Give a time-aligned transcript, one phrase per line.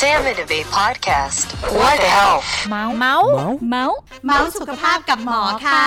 [0.00, 1.46] Sam and Abe podcast.
[1.78, 2.48] What the health?
[2.70, 3.28] เมาส์เมาส์
[3.70, 5.86] เมาส์เมาส์สุขภาพกับหมอค่ะ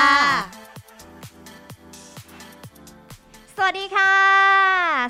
[3.58, 4.14] สวัสดีค่ะ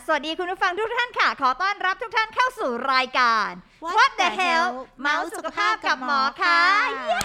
[0.06, 3.50] สวัสดีคุณผู้ฟังทุกท่านค่ะ ขอต้อนรับทุกท่านเข้าสู่รายการ
[3.96, 4.66] What the hell
[5.02, 6.62] เมาส์สุขภาพกับหมอค่ะ
[7.08, 7.20] เย้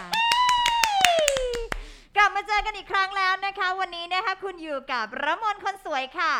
[2.17, 6.35] กลับมาเจอกันอีกครั้งแล้วนะคะ วันนี้นะคะคุณอยู่กับระมนคนสวยค่ะ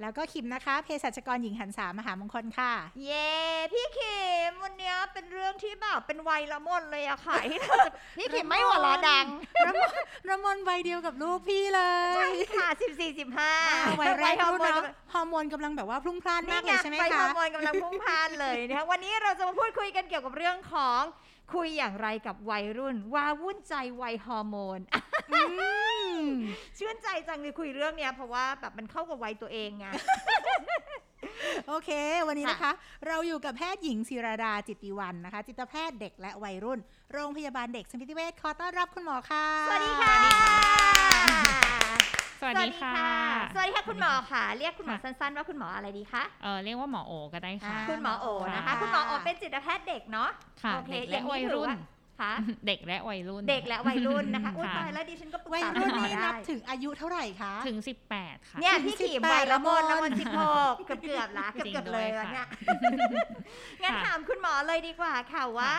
[0.00, 2.72] แล้วก็คิมนะคะเภสัชกรหญิงหันษามหามงคลค่ะ
[3.04, 3.28] เย้
[3.72, 9.26] พี่คิมวันนี้เป็นเรื่องที่แบบเป็นวัยละมนเลยอะค่ะที่เราจะพี่คิมไม่หัวเราะดัง
[9.66, 9.88] ระมน
[10.28, 13.52] ระมนวัยเดียวกับลูกพี่เลยใช่ค่ะสิบสี่สิบห้า
[14.00, 21.02] วัยแรกฮอรุ่ร์นโมนเนาะฮอร์โมนกำลังแบบว่าพรุ่งพล่านมากเลนี่ยไงใช่ไหมไปฮอคะร์โมนกำลังพุ่งพล่านเลยนะคะวันนี้เราจะมาพูดคุยกันเกี่ยวกับเรื่องของ
[21.54, 25.07] คุยอย่างไรกับวัยรุ่น ว่าวุ่นใจวัยฮอร์โมนอืม
[26.78, 29.86] ชื่นใจจังเลยคุยเรื่องเนี้ยเพราะว่าแบบมันเข้ากับวัยตัวเองไง
[31.68, 31.90] โอเค
[32.28, 32.72] วันนี้นะคะ
[33.06, 36.78] เราอยู่กับแพทย์หญิงศิราดาจิตติวันนะคะ จิตแพทย์เด็กและวัยรุ่น
[37.12, 40.14] โรงพยาบาลเด็กสมิติเวชขอต้อนรับคุณหมอค่ะ สวัสดีค่ะ
[42.40, 42.96] สวัสดีค่ะ
[43.54, 50.30] สวัสดีค่ะคุณหมอค่ะ เรียกคุณหมอค่ะสั้นๆ ว่าคุณหมออะไรดีคะเออเรียกว่าหมอโอก็ได้ค่ะ คุณหมอโอนะคะค่ะคุณหมอโอเป็นจิตแพทย์เด็กเนาะ
[50.62, 51.78] ค่ะโอเคเด็กอและย่างนี้วัยถือรุ่นว่า
[52.20, 52.32] ค่ะ
[52.66, 57.78] เด็กและวัยรุ่น เด็กและวัยรุ่นนะคะอุ้ยค่ะตายแล้วดิฉันก็ปรึกวัยษารุ่นคุณหมอนี่ได้นับถึงอายุเท่าไหร่คะ ถึง
[58.12, 62.46] 18 ค่ะเนี่ยถึงพี่ขีม18วัยละมนละละมมนนสิบหกเกือบเกือบๆละเกือบจริงเกือบด้เลวยยค่ะเนี่ย
[63.82, 65.74] งั้นค่ะถามคุณหมอเลยดีกว่าค่ะว่า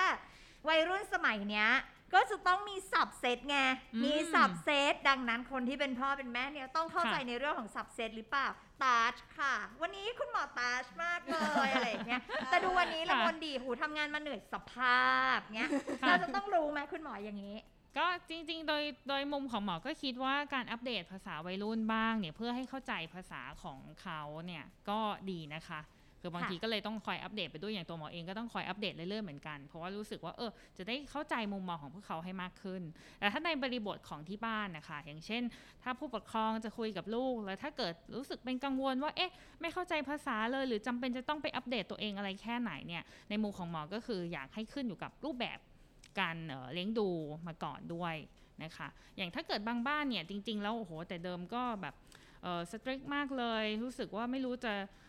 [0.68, 1.68] วัยรุ่นสมัยเนี้ย
[2.14, 3.58] ก็จะต้องมีสับเซตไง
[3.94, 8.48] อืมมีสับเซตดังนั้นคนที่เป็นพ่อเป็นแม่เนี่ยต้องเข้าใจค่ะในเรื่องของสับเซตหรือเปล่า
[8.84, 15.70] ตาชค่ะ วันนี้คุณหมอตาชมากเลยอะไรอย่างเงี้ยแต่ดูวันนี้ละมนดีหูทำงานมาเหนื่อยสภาพเงี้ย
[16.08, 17.58] เราจะต้องรู้ไหมคุณหมออย่างนี้
[17.98, 25.00] ก็จริงๆ โดยโดยมุมของหมอก็คิดว่าการอัปเดตภาษาวัยรุ่นบ้างเนี่ยเพื่อให้เข้าใจภาษาของเขาเนี่ยก็
[25.32, 25.80] ดีนะคะ
[26.22, 32.82] คือบางค่ะทีก็เลยต้องคอยอัปเดตไปด้วยอย่างตัวหมอเองก็ต้องคอยอัปเดตเรื่อยๆเหมือนกัน เพราะว่ารู้สึกว่าเออจะได้เข้าใจมุมมองของพวกเขาให้มากขึ้น
[33.20, 35.44] แต่ถ้าในบริบทของที่บ้านนะคะ อย่างเช่น
[35.84, 39.32] ถ้าผู้ปกครองจะคุยกับลูก แล้วถ้าเกิดรู้สึกเป็นกังวลว่าเอ๊ะ
[39.62, 45.60] ไม่เข้าใจภาษาเลย หรือจำเป็นจะต้องไปอัปเดตตัวเองอะไรแค่ไหนเนี่ยในมุมของหมอก็คืออยากให้ขึ้นอยู่กับรูปแบบ
[46.20, 47.10] การเอ่อเลี้ยงดู
[47.48, 48.16] มาก่อนด้วย
[48.64, 48.88] นะคะ
[49.18, 51.96] อย่างถ้าเกิดบางบ้านเนี่ยจริง ๆ แล้วโอ้โหแต่เดิมก็แบบ
[52.44, 54.74] เออสตริกมากเลย รู้สึกว่าไม่รู้จะ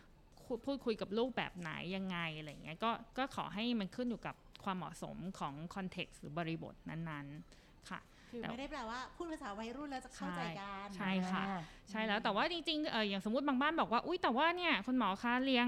[0.65, 11.43] พูดคุยกับลูกแบบไหนยังไงอะไรเงี้ยก็ก็ขอให้มันขึ้นอยู่กับความเหมาะสมของคอนเท็กซ์หรือบริบทนั้นๆค่ะคือไม่ได้แปลว่าพูดภาษาวัยรุ่นแล้วจะเข้าใจกันใช่ค่ะ
[11.89, 15.67] ใช่แล้วแต่ว่าจริงๆเอออย่างสมมติบางบ้านบอกว่าอุ้ยแต่ว่าเนี่ยคุณหมอคะเลี้ยง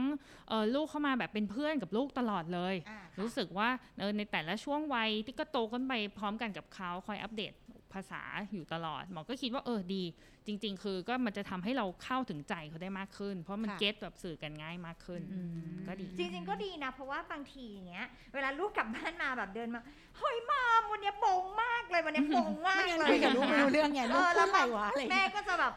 [0.50, 3.70] เออลูกเข้ามาแบบเป็นเพื่อนกับลูกตลอดเลยอ่าค่ะรู้สึกว่า
[4.00, 7.54] เออในแต่ละช่วงวัยที่ก็โตขึ้นไปพร้อมกันกับเขาคอยอัปเดต
[7.94, 8.22] ภาษา
[8.54, 10.04] อยู่ตลอด หมอก็คิดว่าเออดี
[10.48, 19.82] จริง ๆ คือก็มันจะทำให้เราเข้าถึงใจเขาได้มากขึ้น เพราะมันค่ะเก็ตแบบสื่อกันง่ายมากขึ้นอืมก็ดี จริง ๆ ก็ดีนะ เพราะว่าบางทีอย่างเงี้ย เวลาลูกกลับบ้านมาแบบเดินมา
[20.18, 25.74] เฮ้ยมามวันเนี้ยโปงมากเลยวันเนี้ยโปงมากไม่งั้นเลยคุยกับลูกไม่รู้เรื่องไงลูกเออพูแล้ดวอะไรวะอะไรแม่ก็จะแบบ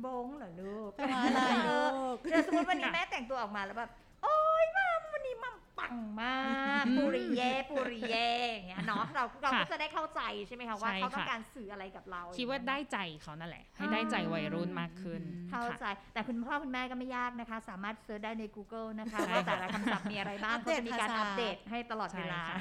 [0.00, 3.90] โบงเหรอลูกแปลว่าอะไรเอลูอกเดี๋ยวสมมติวันนี้แม่แต่งตัวออกมาแล้วแบบ
[4.22, 6.38] โอ๊ยมามวันนี้มัม ปังมา
[6.82, 22.56] กปุริเย่ปุริเย่อย่างเงี้ยเนาะเราเราก็ค่ะจะได้เข้าใจใช่ไหมคะว่าใช่เขาต้องค่ะการสื่ออะไรกับเรา คิดว่าได้ใจเขานั่นแหละ ให้ได้ใจวัยรุ่นมากขึ้น เข้าค่ะใจ แต่คุณพ่อคุณแม่ก็ไม่ยากนะคะ สามารถเซิร์ชได้ใน Google นะคะใช่ว่าแต่ละคำศัพท์มีอะไรบ้างอัปเขาเดตจะมีการภาษาอัปเดตให้ตลอดเวใช่ลาค่ะ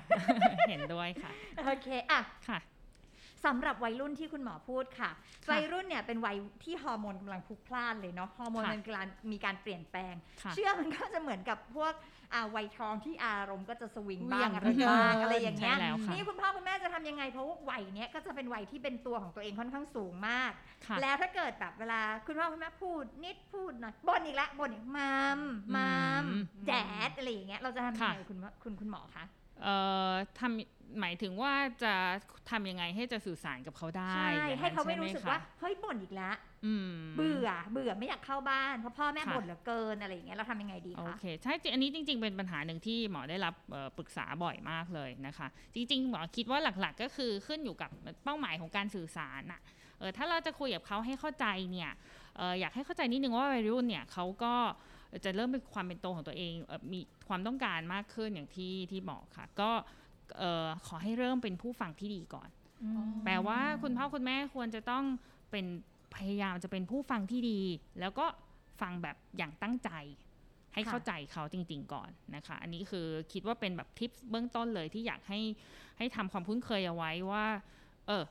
[0.69, 1.31] เห็นด้วยค่ะ
[1.65, 2.59] โอเคอะค่ะ
[3.45, 5.09] สำหรับวัยรุ่นที่คุณหมอพูดค่ะ
[5.45, 11.93] ค่ะ วัยรุ่นเนี่ยเป็นวัยที่ฮอร์โมนกำลังพลุกพล่านเลยเนาะ ฮอร์โมนค่ะมันกำลังมีการเปลี่ยนแปลงค่ะเชื่อมันก็จะเหมือนกับพวก
[12.33, 20.51] อ่าวัยทองที่อารมณ์ก็จะสวิงเหวี่บ้ายงงอะไรบ้างเหลือเกินอะไรอย่างเงี้ยใช่แล้วค่ะนี่คุณพ่อคุณแม่จะทำยังไง เพราะว่าวัยเนี้ยก็จะเป็นวัยที่เป็นตัวของตัวเองค่อนข้างสูงมาก
[20.85, 25.39] ค่ะแล้วถ้าเกิดแบบเวลาคุณพ่อคุณแม่พูดนิดพูดหน่อยบ่นอีกแล้วบ่นอีกมัม
[25.75, 26.73] มัมอืมแด
[27.09, 29.40] ดอะไรอย่างเงี้ย เราจะทำยังไงค่ะคุณคุณคุณหมอคะเอ่อ
[30.39, 31.93] ทำหมายถึงว่าจะ
[32.51, 36.35] ทำยังไงให้จะสื่อสารกับเขาได้ใช่อย่งนั้นให้เขาไม่รู้สึกว่าใช่หคะเฮ้ยบ่นอีกแล้ว
[36.65, 47.89] อืมเบื่อเบื่อไม่อยากเข้าบ้านเพราะพ่อแม่ค่ะบ่นเหลือเกินอะไรอย่างเงี้ยเราทำยังไงดีโอคะเคใช่จริงอันนี้จริง ๆ เป็นปัญหาหนึ่งที่หมอได้รับเอ่อปรึกษาบ่อยมากเลยนะคะ จริง ๆ หมอคิดว่าหลักๆ ก็คือขึ้นอยู่กับ
[48.23, 49.61] เป้าหมายของการสื่อสารน่ะ
[49.99, 51.91] เออถ้าเราจะคุยกับเขาให้เข้าใจเนี่ย
[52.37, 54.53] เอออยากให้เข้าใจนิดนึงว่าวัยรุ่นเนี่ยเขาก็
[55.25, 59.71] จะเริ่มเป็นความเป็นตัวของตัวเองเอ่อมีความต้องการมากขึ้นอย่างที่ที่บอกค่ะ ก็
[60.37, 62.49] เอ่อขอให้เริ่มเป็นผู้ฟังที่ดีก่อน
[63.23, 65.03] แปลว่าคุณพ่อคุณแม่ควรจะต้อง
[65.51, 65.65] เป็น
[66.15, 67.59] พยายามจะเป็นผู้ฟังที่ดี
[67.99, 68.25] แล้วก็
[68.81, 69.91] ฟังแบบอย่างตั้งใจ
[70.73, 75.39] ให้ค่ะเข้าใจเขาจริง ๆ ก่อนนะคะ อันนี้คือคิดว่าเป็นแบบทิปเบื้องต้นเลยที่อยากให้
[75.97, 77.45] ให้ทำความคุ้นเคยเอาไว้ว่า
[78.07, 78.23] เออ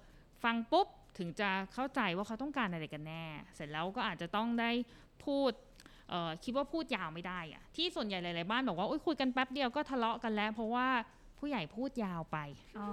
[0.45, 0.87] ฟังปุ๊บ
[1.19, 3.25] ถึงจะเข้าใจว่าเขาต้องการอะไรกันแน่
[3.55, 4.71] เสร็จแล้วก็อาจจะต้องได้
[5.25, 5.70] พูดเอ่อ
[6.45, 10.87] คิดว่าพูดยาวไม่ได้อะที่ส่วนใหญ่หลาย ๆ บ้านบอกว่าโอ๊ยคุยกันแป๊บเดียวก็ทะเลาะกันแล้ว เพราะว่า
[11.39, 12.39] ผู้ใหญ่พูดยาวไป
[12.79, 12.89] อ๋อ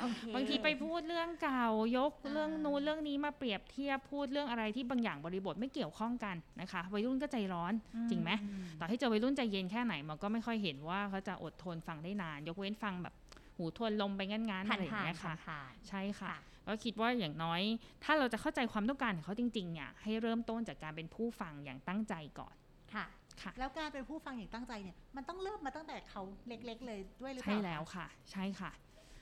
[0.00, 1.66] โอเคบางทีไปพูดเรื่องเก่า
[1.96, 7.72] ยกอ่าเรื่องนู้นเรื่องนี้มาเปรียบเทียบพูดเรื่องอะไรที่บางอย่างบริบทไม่เกี่ยวข้องกันนะคะ วัยรุ่นก็ใจร้อน
[8.10, 8.30] จริงไหม
[8.78, 13.14] ต่อให้เจอวัยรุ่นใจเย็นแค่ไหนมันก็ไม่ค่อยเห็นว่าเขาจะอดทนฟังได้นาน ยกเว้นฟังแบบ
[13.56, 17.60] หูทวนลมไปงั้นๆผ่าอะไรอย่างนเงี้ยๆค่ะผ่านใช่ค่ะค่ะ ก็คิดว่าอย่างน้อย
[18.04, 23.04] ถ้าเราจะเข้าใจความต้องการของเขาจริงๆเนี่ยให้เริ่มต้นจากการเป็นผู้ฟังอย่างตั้งใจก่อนๆค่ะ
[23.42, 28.72] ค่ะแล้วการเป็นผู้ฟังอย่างตั้งใจเนี่ยมันต้องเริ่มมาตั้งแต่เขาเล็ก ๆ เลยด้วยหรือเปใช่ล่าแล้วค่ะ ใช่ค่ะ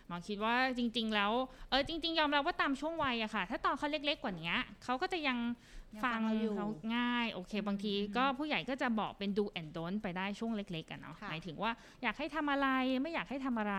[0.06, 1.32] หมอคิดว่าจริง ๆ แล้ว
[1.70, 4.52] เออจริง ๆ ยอมรับว่าตามช่วงวัยอะค่ะ ถ้าตอนเขาเล็ก ๆ กว่านี้
[4.84, 11.70] เขาก็จะยังยัง ฟังเราอยู่เขาง่าย โอเค บางทีอืมก็ผู้ใหญ่ก็จะบอกเป็น do and don't ไปได้ช่วงเล็กๆกันเนาะค่ะหมายถึงว่า
[12.02, 12.68] อยากให้ทำอะไร
[13.02, 13.76] ไม่อยากให้ทำอะไร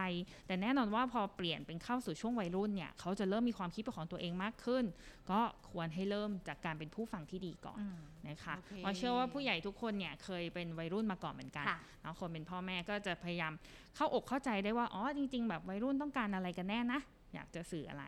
[0.47, 4.83] แต่แน่นอนว่าพอเปลี่ยนเป็นเข้าสู่ช่วงวัยรุ่นเนี่ยเขาจะเริ่มมีความคิดเป็นของตัวเองมากขึ้น
[5.31, 5.39] ก็
[5.71, 13.53] ควรให้เริ่มจากการเป็นผู้ฟังที่ดีก่อนอืมนะคะโอเคเพราะเชื่อว่าผู้ใหญ่ทุกคนเนี่ยเคยเป็นวัยรุ่นมาก่อนเหมือนกันค่ะเนาะคนเป็นพ่อแม่ก็จะพยายาม
[13.95, 16.99] เข้าอกเข้าใจได้ว่าอ๋อจริง ๆ แบบวัยรุ่นต้องการอะไรกันแน่นะ
[17.33, 18.05] อยากจะสื่ออะไร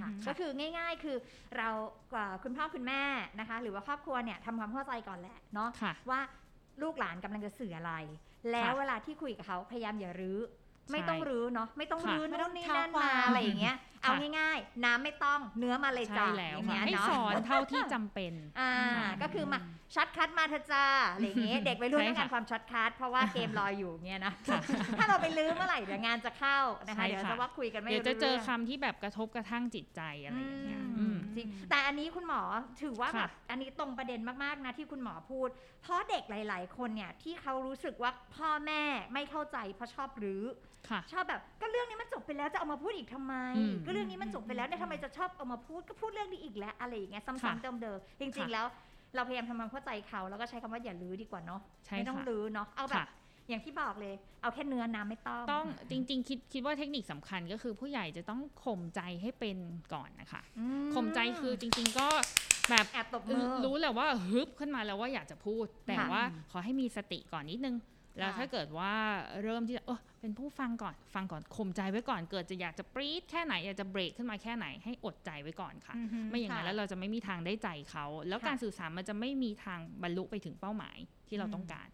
[0.00, 1.16] ค่ะอืมก็คือง่าย ๆ คือ
[1.56, 1.68] เรา
[2.12, 3.02] กว่าคุณพ่อคุณแม่
[3.40, 6.20] นะคะ หรือว่าครอบครัวเนี่ยทำความเข้าใจก่อนแหละเนาะค่ะว่า
[6.82, 7.92] ลูกหลานกำลังจะสื่ออะไร
[8.52, 10.38] แล้วเวลาที่คุยกับเขาพยายามอย่ารื้อ
[10.92, 19.58] ไม่ต้องรื้อเนาะไม่ต้องค่ะรื้อไม่ต้องนู่นนี่เท้านั่นความมาอะไรอย่างเงี้ยเอาค่ะง่ายๆ น้ำไม่ต้องเนื้อมาเลยใช่จ้าแล้วอย่างค่ะเงี้ยให้เนาะสอนเท่าที่จำเป็นอ่าค่ะก็คือมา
[19.94, 24.60] ช็อตคัดมาเถอะจ้าอะไรอย่างเงี้ยเด็กวัยรุ่นใช่ต้องการค่ะความช็อตคัดเพราะว่าเกมรออยู่เงี้ยนะค่ะ
[24.98, 26.58] ถ้าเราไปลื้อเมื่อไหร่เดี๋ยวงานจะเข้า
[26.88, 32.40] นะคะใช่เดี๋ยวค่ะจะว่าคุยกันไม่เดี๋ยวรู้จะเจอรื่องคำที่แบบกระทบกระทั่งจิตใจอะไรอย่างเงี้ยอือืมม จริง แต่อันนี้คุณหมอ
[32.82, 35.48] ถือว่าค่ะแบบอันนี้ตรงประเด็นมากๆนะที่คุณหมอพูด
[35.82, 38.82] เพราะเด็กหลาย ๆ คนเนี่ยที่เขารู้สึกว่าพ่อแม่
[39.12, 40.44] ไม่เข้าใจเพราะชอบรื้อ
[40.88, 48.66] ค่ะชอบแบบก็เรื่องนี้มันจบไปแล้วจะเอามาพูดอีกทำไมอืมก็เรื่องนี้มันจบไปแล้วเนี่ยทำไมจะชอบเอามาพูดก็พูดเรื่องนี้อีกแล้วอะไรอย่างเงี้ยค่ะซ้ำๆเดิมๆจริงค่ะๆแล้ว
[49.14, 53.06] เราพยายามทำความเข้าใจเขาแล้วก็ใช้คำว่าอย่าลื้อดีกว่าเนาะใช่ไม่ต้องค่ะลื้อเนาะเอาแบบค่ะ
[53.48, 59.58] อย่างที่บอกเลย เอาแค่เนื้อน้ำไม่ต้อง ต้องจริง ๆ คิดคิดว่าเทคนิคสำคัญก็คือผู้ใหญ่จะต้องข่มใจให้เป็น
[59.94, 60.64] ก่อนนะคะอื
[60.94, 62.08] ข่มใจคือจริง ๆ ก็
[62.70, 67.76] แบบแอบตบมือรู้แหละว่าฮึบขึ้นมาแล้วว่าอยากจะพูด แต่ค่ะว่าขอให้มีสติก่อนนิดนึง
[68.18, 68.92] แล้วค่ะถ้าเกิดว่า
[69.42, 80.96] เริ่มที่จะเออเป็นผู้ฟังก่อนฟังก่อนข่มใจไว้ก่อนเกิดจะอยากจะปรี๊ดแค่ไหนอยากจะเบรกขึ้นมาแค่ไหนให้อดใจไว้ก่อนค่ะอือฮึไม่อย่างนั้นค่ะแล้วเราจะไม่มีทางได้ใจเขา แล้วค่ะการสื่อสารมันจะไม่มีทางบรรลุไปถึงเป้าหมาย
[81.28, 81.93] ที่เราต้องการหื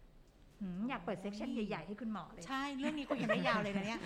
[0.89, 3.99] อยากเปิดเซสชันใหญ่ๆให้คุณหมอเลย ใช่ เรื่องนี้คุยกันได้ยาวเลยนะเนี่ย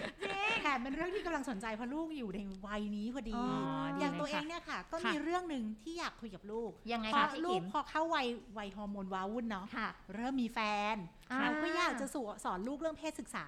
[0.61, 3.47] แถมเป็นเรื่องที่กำลังสนใจเพราะลูกอยู่ในวัยนี้พอดีอ๋อ
[3.95, 10.59] ดีอย่างตัวเลยเอค่ะงเนี่ยค่ะ ก็ค่ะมีเรื่องหนึ่งที่อยากคุยกับลูกยังไงเพคะราะพี่ลูขิกมพอเข้าวัยวัยฮอร์โมนว้าวุ่นเนาะค่ะเริ่มมีแฟ
[10.93, 10.95] น
[11.31, 13.45] อ่าเราก็อยากจะสอนสอนลูกเรื่องเพศศึกษา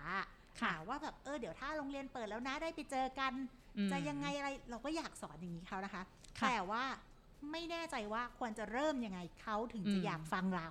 [0.62, 3.33] ค่ะค่ะว่าแบบเออเดี๋ยวถ้าโรงเรียนเปิดแล้วนะได้ไปเจอกัน
[3.77, 6.04] อืมจะยังไงอะไรเราก็อยากสอนอย่างนี้เขานะคะ
[6.39, 6.83] ค่ะแต่ว่า
[7.51, 10.69] ไม่แน่ใจว่าควรจะเริ่มยังไงเขาถึงจะอืมอยากฟังเรา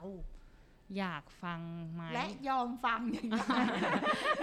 [0.98, 1.60] อยากฟัง
[1.92, 3.42] ไหมและยอมฟังอย่างนี้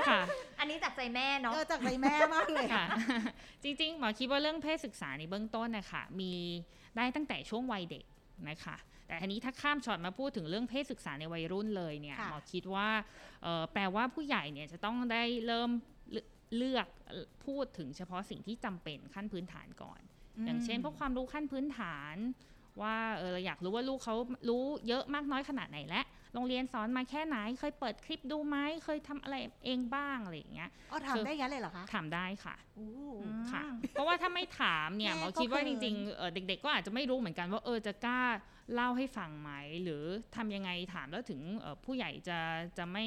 [0.10, 0.22] ค่ะ
[0.60, 2.86] อันนี้จากใจแม่เนาะเออจากใจแม่มากเลยค่ะ
[3.64, 6.34] จริงๆหมอคิดว่าเรื่องเพศศึกษาในเบื้องต้นนะคะมี
[6.96, 8.06] ได้ตั้งแต่ช่วงวัยเด็ก
[8.50, 12.90] นะคะ แต่อันนี้ถ้าข้ามช็อตมาพูดถึงเรื่องเพศศึกษาในวัยรุ่นเลยเนี่ยค่ะหมอคิดว่า
[13.44, 15.70] เอ่อแปลว่าผู้ใหญ่เนี่ยจะต้องได้เริ่ม
[16.12, 16.22] เลื
[16.58, 20.02] เลือกเอ่อพูดถึงเฉพาะสิ่งที่จำเป็นขั้นพื้นฐานก่อน
[20.46, 22.16] อย่างเช่นพวกความรู้ขั้นพื้นฐาน
[22.82, 24.16] ว่าเออเราอยากรู้ว่าลูกเขา
[24.50, 29.36] รู้เยอะมากน้อยขนาดไหนและ โรงเรียนสอนมาแค่ไหน เคยเปิดคลิปดูไหมเคยทำอะไร
[29.66, 32.88] เองบ้างอะไรอย่างเงี้ยอ๋อถามได้งั้นเลยเหรอคะถามได้ค่ะโอ้
[33.22, 33.62] อืมค่ะ
[33.92, 38.22] เพราะว่าถ้าไม่ถามเนี่ยแม่หมอก็คิดว่าเขิจนริงๆเอ่อเด็ก ๆ ก็อาจจะไม่รู้เหมือนกันว่าเออจะกล้า
[38.74, 39.52] เล่าให้ฟังไหม
[39.84, 40.04] หรือ
[40.36, 42.40] ทำยังไงถามแล้วถึงเอ่อผู้ใหญ่จะ
[42.78, 43.06] จะไม่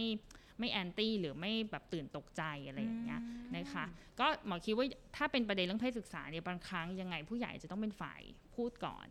[0.59, 3.21] ไม่แอนตี้หรือไม่แบบตื่นตกใจอะไรอย่างเงี้ย
[3.57, 3.85] นะคะ
[4.21, 8.21] ก็หมอคิดว่าถ้าเป็นประเด็นเรื่องเพศศึกษาเนี่ยบางครั้งยังไงผู้ใหญ่จะต้องเป็นฝ่าย
[8.57, 9.07] พูดก่อน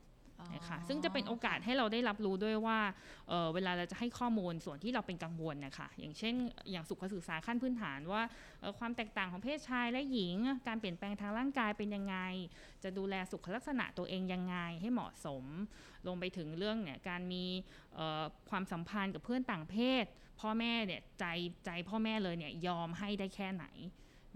[0.53, 2.79] นะคะซึ่งจะเป็นโอกาสให้เราได้รับรู้ด้วยว่า
[3.27, 6.35] เเวลาเราจะให้ข้อมูลส่วนที่เราเป็นกังวลนะคะอย่างเช่น
[6.71, 8.21] อย่างสุขศึกษาขั้นพื้นฐานว่า
[8.79, 10.37] ความแตกต่างของเพศชายและหญิง
[10.67, 12.17] การเปลี่ยนแปลงทางร่างกายเป็นยังไง
[12.83, 15.43] จะดูแลสุขลักษณะตัวเองยังไงให้เหมาะสม
[16.07, 17.45] ลงไปถึงเรื่องเนี่ยการมี
[18.49, 20.05] ความสัมพันธ์กับเพื่อนต่างเพศ
[20.41, 21.25] พ่อแม่เนี่ยใจ
[21.65, 23.65] ใจพ่อแม่เลยเนี่ยยอมให้ได้แค่ไหน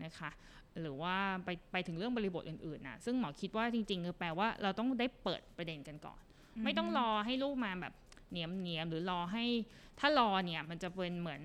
[0.03, 0.29] นะคะ
[0.81, 6.21] หรือว่าไปไปถึงเรื่องบริบทอื่นๆนะซึ่งหมอคิดว่าจริงๆคือแปลว่าเราต้องได้เปิดประเด็นกันก่อน
[6.63, 7.93] ไม่ต้องรอให้ลูกมาแบบ
[8.31, 9.45] เนียมเนียมๆหรือรอให้
[9.99, 11.41] ถ้ารอเนี่ยมันจะเป็นเหมือน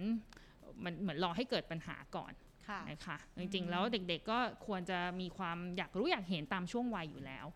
[0.84, 2.32] มันเหมือนรอให้เกิดปัญหาก่อน
[2.68, 7.46] ค่ะนะคะจริงๆ แล้วเด็กๆก็ควรจะมีความอยากรู้อยากเห็นตามช่วงวัยอยู่แล้ว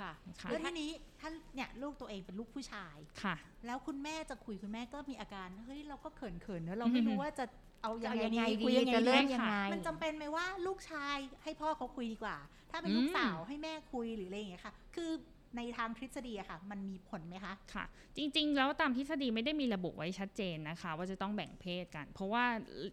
[0.00, 7.44] ค่ะนะคะแล้วทีนี้ถ้าเนี่ยลูกตัวเองเป็นลูกผู้ชายค่ะ แล้วคุณแม่จะคุยคุณแม่ก็มีอาการเฮ้ยเราก็เขินเขินๆเนอะเราไม่รู้ว่าจะ
[7.82, 12.36] เอาจะยังเอาไงยังไงดีคุยดียังไงจะเริ่มดียังไงมันจำเป็นไหมว่าลูกชายให้พ่อเขาคุยดีกว่า
[12.70, 15.10] ถ้าเป็นลูกอืมสาวให้แม่คุยหรืออะไรอย่างเงี้ยค่ะ คือ
[15.56, 17.84] ในทางทฤษฎีอะค่ะ มันมีผลไหมคะค่ะ
[18.16, 22.44] จริง ๆ แล้วตามทฤษฎีไม่ได้มีระบุไว้ชัดเจนนะคะ ว่าจะต้องแบ่งเพศกัน เพราะว่า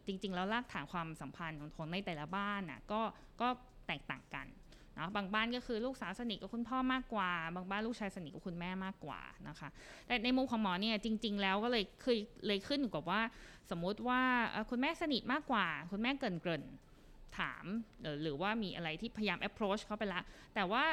[0.08, 3.02] จริง ๆ แล้วรากฐานความสัมพันธ์ของคนในแต่ละบ้านน่ะก็
[3.42, 3.48] ก็
[3.88, 9.70] แตกต่างกันเนาะบางบ้านก็คือลูกสาวสนิทกับคุณพ่อมากกว่า บางบ้านลูกชายสนิทกับคุณแม่มากกว่านะคะ
[10.08, 13.22] แต่ในมุมของหมอเนี่ยจริง ๆ แล้วก็เลยเคยเลยขึ้นอยู่กับว่า
[13.72, 17.66] สมมุติว่าเอ่อคุณแม่สนิทมากกว่า คุณแม่เกรินเกรินๆถาม
[18.02, 20.22] เอ่อหรือว่ามีอะไรที่พยายาม approach เขาไปละ
[20.56, 20.84] แต่ว่า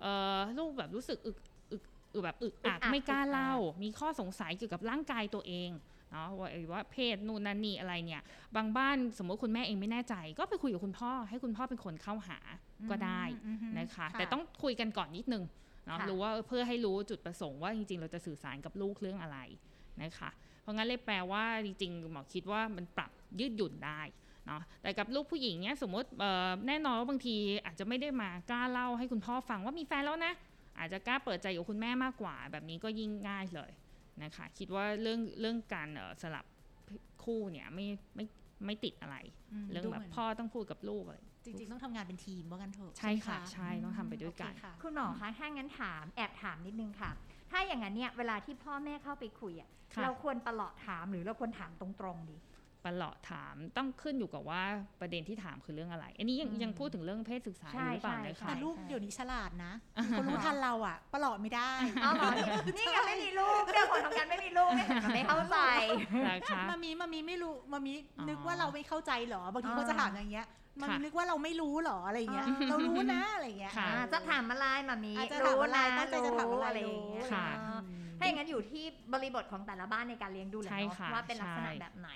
[0.00, 1.38] เอ่อลูกแบบรู้สึกอึก
[1.72, 1.82] อึก
[2.14, 3.52] อึกแบบอึกอักอึกอักไม่กล้าอึกอักเล่า
[3.82, 5.70] มีข้อสงสัยเกี่ยวกับร่างกายตัวเอง
[6.10, 8.22] เนาะว่าว่าเพศนู่นนั่นนี่อะไรเนี่ย
[8.56, 12.38] บางบ้านสมมติคุณแม่เองไม่แน่ใจ ก็ไปคุยกับคุณพ่อให้คุณพ่อเป็นคนเข้าหา
[12.90, 15.44] ก็ได้อืมอืมนะคะค่ะแต่ต้องคุยกันก่อนนิดนึง
[15.86, 19.38] เนาะค่ะรู้ว่าเพื่อให้รู้จุดประสงค์ว่าจริง ๆ เราจะสื่อสารกับลูกเรื่องอะไร
[20.02, 20.30] นะคะ
[20.62, 23.10] เพราะงั้นเลยแปลว่าจริงๆหมอคิดว่ามันปรับ
[23.40, 24.00] ยืดหยุ่นได้
[24.46, 30.32] เนาะแต่กับลูกผู้หญิงเนี่ยสมมติเอ่อแน่นอนว่าบางทีอาจจะไม่ได้มากล้าเล่าให้คุณพ่อฟังว่ามีแฟนแล้วนะ
[30.78, 33.70] อาจจะกล้าเปิดใจกับคุณแม่มากกว่า แบบนี้ก็ยิ่งง่ายเลย
[34.22, 36.46] นะคะคิดว่าเรื่องเรื่องการเอ่อสลับ
[37.24, 38.24] คู่เนี่ยไม่ไม่
[38.66, 39.16] ไม่ติดอะไร
[39.62, 47.10] มเรื่องดูแบหบมืนพ่อต้องพูดกับลูกอะไร จริงๆ ต้องทำงานเป็นทีมว่ากันเถอะใช่ค่ะไหมใช่ต้องทำไปด้วยกันโอเคค่ะคุณหมอคะถ้างั้นถามแอบถามนิดนึงค่ะ
[47.50, 52.38] ถ้าอย่างนั้นเนี่ยเวลาที่พ่อแม่เข้าไปคุยอะค่ะเราควรประหลอดถามหรือเราควรถามตรงๆดี
[52.86, 54.62] ประหลอดถามต้องขึ้นอยู่กับว่า
[55.00, 59.72] ประเด็นที่ถามคือเรื่องอะไร อันนี้ยังอืมยังพูดถึงเรื่องเพศศึกษาอใช่ยู่หรือเปล่าใช่นะใช่คะแต่ลูกเดี๋ยวนี้ฉลาดนะ
[60.10, 61.70] เขารู้ทันเราอะประหลอดไม่ได้
[62.02, 62.44] เอาเหรอนี่
[62.78, 65.58] นี่ยังไม่มีลูกเรื่องของทำงานไม่มีลูกเนี่ยมันไม่เข้าใจ
[66.26, 70.46] นะคะมามีมามีไม่รู้มามีอ๋อนึกว่าเราไม่เข้าใจเหรอบางทีอ่าเขาจะถามอย่างเงี้ย
[70.80, 77.80] มามีค่ะนึกว่าเราไม่รู้เหรออะไรอย่างเงี้ยอ่าเรารู้นะอะไรอย่างเงี้ยค่ะอ่าจะถามอะไรมามีอาจจะถามรู้อะไรนะตั้งใจจะถามอะไรรู้อย่างเงี้ยค่ะอ่า
[78.18, 82.10] ถ้าอย่างนั้นอยู่ที่บริบทของแต่ละบ้านในการเลี้ยงดูแหละใช่เนาะค่ะว่าเป็นลักษณะใช่แบบไหน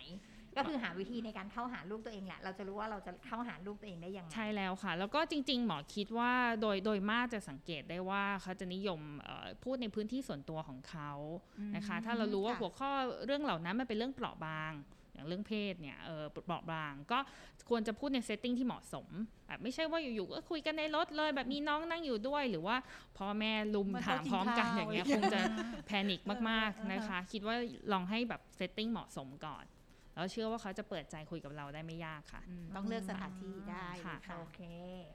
[0.57, 11.11] ก็คือหาวิธีในการเข้าหาลูกตัวเองแหละ เราจะรู้ว่าเราจะเข้าหาลูกตัวเองได้ยังไง ใช่แล้วค่ะ แล้วก็จริง ๆ หมอคิดว่าโดยโดยมากจะสังเกตได้ว่าเขาจะนิยมเอ่อพูดในพื้นที่ส่วนตัวของเขา
[11.77, 12.91] นะคะ ถ้าเรารู้ว่าค่ะหัวข้อ
[13.25, 14.73] เรื่องเหล่านั้นมันเป็นเรื่องเปราะบาง
[15.15, 17.19] อย่างเรื่องเพศเนี่ยเออเปราะบาง ก็
[17.69, 19.09] ควรจะพูดในเซตติ้งที่เหมาะสม
[19.47, 22.77] แบบไม่ใช่ว่าอยู่ๆก็คุยกันในรถเลย แบบมีน้องนั่งอยู่ด้วย หรือว่า
[23.19, 25.43] พ่อแม่ลุมเหมือนถามโต๊ะกินพร้อมกันข้าวอย่างเงี้ยอะไรคอย่างงเงี้ยจะ
[25.87, 27.57] แพนิคมากๆนะคะ คิดว่า
[27.93, 29.65] ลองให้แบบเซตติ้งเหมาะสมก่อน
[30.15, 34.61] แล้วเชื่อว่าเขาจะเปิดใจคุยกับเราได้ไม่ยากค่ะอืมต้องเลือกสถานที่ได้ค่ะค่ะโอเค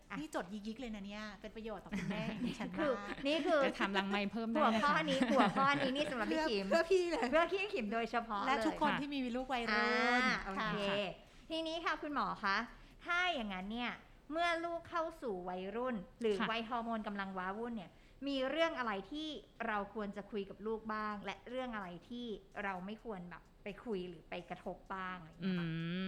[0.10, 10.77] อะนี่จดยิกๆเลยนะเนี่ยเป็นประโยชน์ต่อคุณแม่ดิฉันคือมากนี่คือจะทำลังไม่เพิ่มได้หัวนะข้อคะนี้หัวข้อนี้นี่สำหรับเพื่พี่อขิมเพื่อพี่เลยเพื่อพี่ขิมโดยเฉพาะและเลยทุกคนค่ะที่มีลูกวัยอ่ารุ่นโอค่ะเค
[11.50, 12.58] ทีนี้ค่ะคุณหมอคะ
[13.06, 13.91] ถ้าอย่างนั้นเนี่ย
[14.32, 17.91] เมื่อลูกเข้าสู่วัยรุ่น หรือค่ะวัยฮอร์โมนกำลังว้าวุ่นเนี่ย
[18.27, 19.27] มีเรื่องอะไรที่
[19.68, 22.25] เราควรจะคุยกับลูกบ้าง และเรื่องอะไรที่
[22.63, 25.68] เราไม่ควรแบบ ไปคุยหรือไปกระทบบ้างอะไรอย่างอืเงี้ยค่ะ
[26.01, 26.04] ม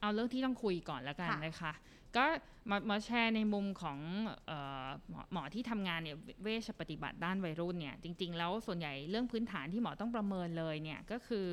[0.00, 1.72] เอาเรื่องที่ต้องคุยก่อนแล้วกันค่ะนะคะ
[2.16, 2.24] ก็
[2.70, 3.98] มามาแชร์ในมุมของ
[4.46, 4.52] เอ
[4.84, 11.48] อหมอหมอที่ทำงานเนี่ยเวชปฏิบัติด้านวัยรุ่นเนี่ยจริง ๆ แล้วส่วนใหญ่เรื่องพื้นฐานที่หมอต้องประเมินเลยเนี่ยก็คือ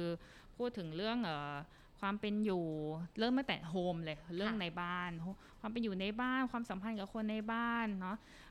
[0.57, 1.55] พูดถึงเรื่องเออ
[1.99, 2.65] ความเป็นอยู่
[3.19, 5.09] เริ่มตั้งแต่โฮมเลยเรื่องในบ้าน
[5.59, 8.17] ความเป็นอยู่ในบ้านความสัมพันธ์กับคนในบ้านเนาะ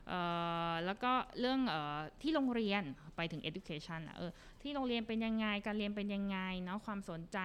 [0.85, 1.75] แล้วก็เรื่องอ
[2.21, 2.83] ที่โรงเรียน
[3.15, 7.39] ไปถึง education ละเออที่โรงเรียนเป็นยังไงการเรียนเป็นยังไงเนาะความสนใจ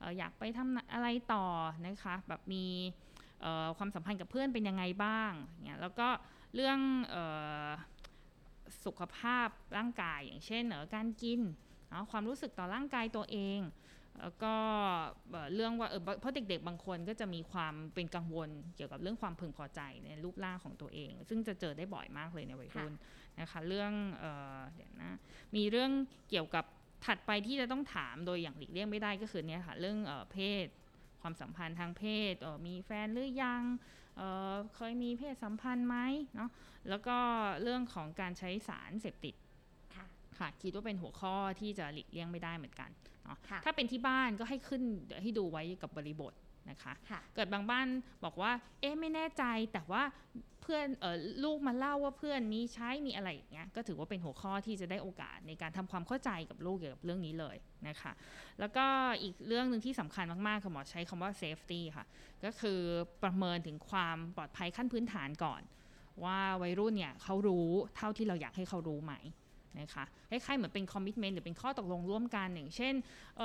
[0.00, 1.46] อออยากไปทำอะไรต่อ
[1.86, 2.64] นะคะแบบมี
[3.78, 5.32] ความสัมพันธ์กับเพื่อนเป็นยังไงบ้าง
[5.64, 6.08] เนี่ยแล้วก็
[6.54, 6.78] เรื่อง
[7.14, 7.16] อ
[7.66, 7.68] อ
[8.84, 11.40] สุขภาพร่างกายอย่างเช่นเออการกิน
[11.90, 13.60] เนาะความรู้สึกต่อร่างกายตัวเอง
[14.20, 14.54] แล้วก็
[15.30, 22.94] เอ่อเรื่องว่าเออเพราะเด็ก ๆ บางคนก็จะมีความเป็นกังวลเกี่ยวกับเรื่องความพึงพอใจในรูปร่างของตัวเอง ซึ่งจะเจอได้บ่อยมากเลยในวัยรุ่น
[23.40, 24.24] นะคะ เรื่องเอ
[24.56, 25.12] อเดี๋ยวนะ
[25.56, 25.90] มีเรื่อง
[26.30, 26.64] เกี่ยวกับ
[27.06, 30.66] ถัดไปที่จะต้องถามโดยอย่างหลีกเลี่ยงไม่ได้ก็คือเนี่ยค่ะ เรื่องเออเพศ
[31.20, 33.62] ความสัมพันธ์ทางเพศเออมีแฟนหรือยัง
[34.16, 35.96] เออเคยมีเพศสัมพันธ์ไหม
[36.36, 36.50] เนาะ
[36.88, 37.16] แล้วก็
[37.62, 39.34] เรื่องของการใช้สารเสพติด
[39.94, 40.06] ค่ะ
[40.38, 44.82] ค่ะคิดว่าเป็นหัวข้อที่จะหลีกเลี่ยงไม่ได้เหมือนกันเนาะค่ะถ้าเป็นที่บ้านก็ให้ขึ้น
[45.22, 46.32] ให้ดูไว้กับบริบท
[46.70, 47.86] นะคะค่ะเกิดบางบ้าน
[48.24, 50.02] บอกว่า เอ๊ะไม่แน่ใจแต่ว่า
[50.62, 57.56] เพื่อนเออลูกมาเล่าว่าเพื่อนมีใช้มีอะไรอย่างเงี้ยก็ถือว่าเป็นหัวข้อที่จะได้โอกาสในการทำความเข้าใจกับลูกเกี่ยวกับเรื่องนี้เลย
[57.88, 58.12] นะคะ
[58.60, 58.86] แล้วก็
[59.22, 62.06] อีกเรื่องหนึ่งที่สำคัญมากๆคือหมอใช้คำว่า safety ค่ะ
[62.44, 62.80] ก็คือ
[63.22, 65.62] ประเมินถึงความปลอดภัยขั้นพื้นฐานก่อน
[66.24, 69.14] ว่าวัยรุ่นเนี่ยเขารู้เท่าที่เราอยากให้เขารู้ไหม
[69.80, 72.94] นะคะคล้ายๆเหมือนเป็นคอมมิชเมนต์หรือเป็นข้อตกลงร่วมกันอย่างเช่น
[73.38, 73.40] เ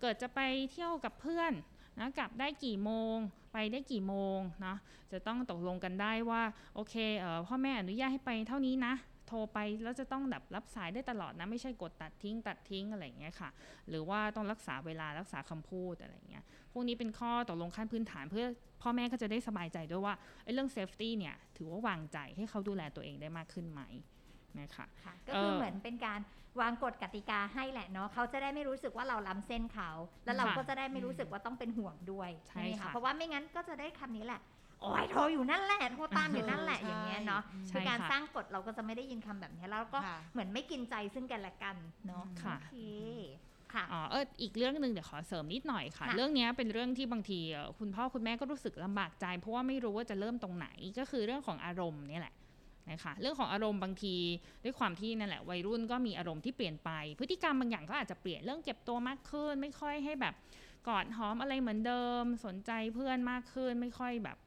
[0.00, 0.40] เกิดจะไป
[0.72, 1.52] เที่ยวกับเพื่อน
[1.98, 3.16] นะกลับได้กี่โมง
[3.52, 4.76] ไปได้กี่โมงนะ
[5.12, 6.42] จะต้องตกลงกันได้ว่า
[6.74, 8.94] โอเคเออพ่อแม่อนุญาตให้ไปเท่านี้นะ
[9.28, 13.50] โทรไปแล้วจะต้องแบบรับสายได้ตลอดนะ ไม่ใช่กดตัดทิ้งตัดทิ้งอะไรอย่างเงี้ยค่ะ
[13.88, 18.46] หรือว่าต้องรักษาเวลารักษาคำพูดอะไรอย่างเงี้ยพวกนี้เป็นข้อตกลงขั้นพื้นฐานเพื่อ
[18.82, 20.14] พ่อแม่ก็จะได้สบายใจด้วยว่า
[20.54, 23.80] เรื่อง safety เนี่ยถือว่าวางใจให้เขาดูแลตัวเองได้มากขึ้นไหม
[24.58, 26.20] นะคะค่ะก็คือเออเหมือนเป็นการ
[26.60, 29.90] วางกฎกติกาให้แหละเนาะเขาจะได้ไม่รู้สึกว่าเราล้ำเส้นเขา
[30.24, 34.40] แล้วเราค่ะก็จะได้ไม่รู้สึกว่าต้องเป็นห่วงด้วยใช่ไหมค่ะเพราะว่าไม่งั้นก็จะได้คำนี้แหละ
[34.80, 41.76] โอ้ยโทรอยู่นั่นแหละโทรตามอยู่นั่นแหละเอออย่างเงี้ยใช่เนาะใช่คือการค่ะสร้างกฎเราก็จะไม่ได้ยินคำแบบนี้แล้วก็ค่ะเหมือนไม่กินใจซึ่งกันและกัน
[42.06, 42.74] เนาะค่ะโอเค
[43.74, 52.34] ค่ะอ๋อเอออีกเรื่องหนึ่งเดี๋ยวขอเสริมนิดหน่อยค่ะค่ะเรื่องเนี้ยเป็นเรื่องที่บางทีเอ่อคุณพ่อคุณแม่ก็รู้สึกลำบากใจ เพราะว่าไม่รู้ว่าจะเริ่มตรงไหนก็คือเรื่องของอารมณ์เนี่ยแหละ
[52.90, 54.16] นะคะเรื่องของอารมณ์บางที
[54.64, 60.34] ด้วยความที่นั่นแหละวัยรุ่นก็มีอารมณ์ที่เปลี่ยนไป พฤติกรรมบางอย่างก็อาจจะเปลี่ยนเรื่องเก็บตัวมากขึ้น ไม่ค่อยให้แบบ
[60.88, 64.38] กอดหอมอะไรเหมือนเดิม สนใจเพื่อนมากขึ้น ไม่ค่อยแบบ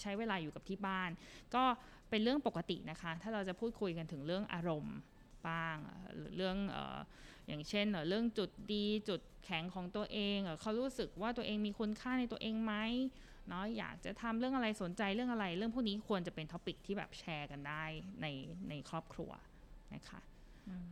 [0.00, 1.10] ใช้เวลาอยู่กับที่บ้าน
[1.54, 1.64] ก็
[2.10, 4.96] เป็นเรื่องปกตินะคะ ถ้าเราจะพูดคุยกันถึงเรื่องอารมณ์
[5.48, 5.76] บ้าง
[6.14, 6.78] หรือเรื่องอ
[7.48, 12.74] อย่างเช่นเรื่องจุดดีจุดแข็งของตัวเองเขารู้สึกว่าตัวเองมีคุณค่าในตัวเองไหม
[13.48, 17.84] เนาะอยากจะทำเรื่องอะไรสนใจเรื่องอะไร เรื่องพวกนี้ควรจะเป็นท็อปิกที่แบบแชร์กันได้
[18.22, 18.26] ใน
[18.68, 19.30] ในครอบครัว
[19.94, 20.20] นะคะ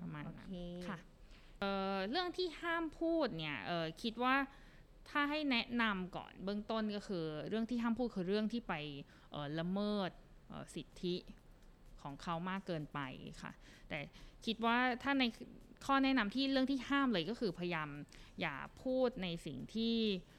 [0.01, 0.53] ประมาณโอนั้นเค
[0.89, 0.99] ค่ะ
[1.61, 4.35] เอ่อเรื่องที่ห้ามพูดเนี่ยเอ่อคิดว่า
[5.11, 8.75] ถ้าให้แนะนำก่อนเบื้องต้นก็คือ เรื่องที่ห้ามพูดคือเรื่องที่ไป
[9.31, 10.11] เอ่อละเมิด
[10.49, 11.17] เอ่อสิทธิ
[12.03, 13.01] ของเขามากเกินไป
[13.43, 13.53] ค่ะ
[13.89, 13.99] แต่
[14.47, 15.25] คิดว่าถ้าใน
[15.87, 17.89] ข้อแนะนำที่เรื่องที่ห้ามเลยก็คือพยายาม
[18.41, 20.38] อย่าพูดในสิ่งที่อืม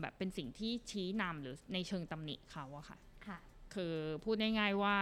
[0.00, 3.38] แบบเป็นสิ่งที่ชี้นำหรือในเชิงตำหนิเขาอะค่ะค่ะ
[3.74, 3.94] คือ
[4.24, 4.96] พูดง่ายๆว่า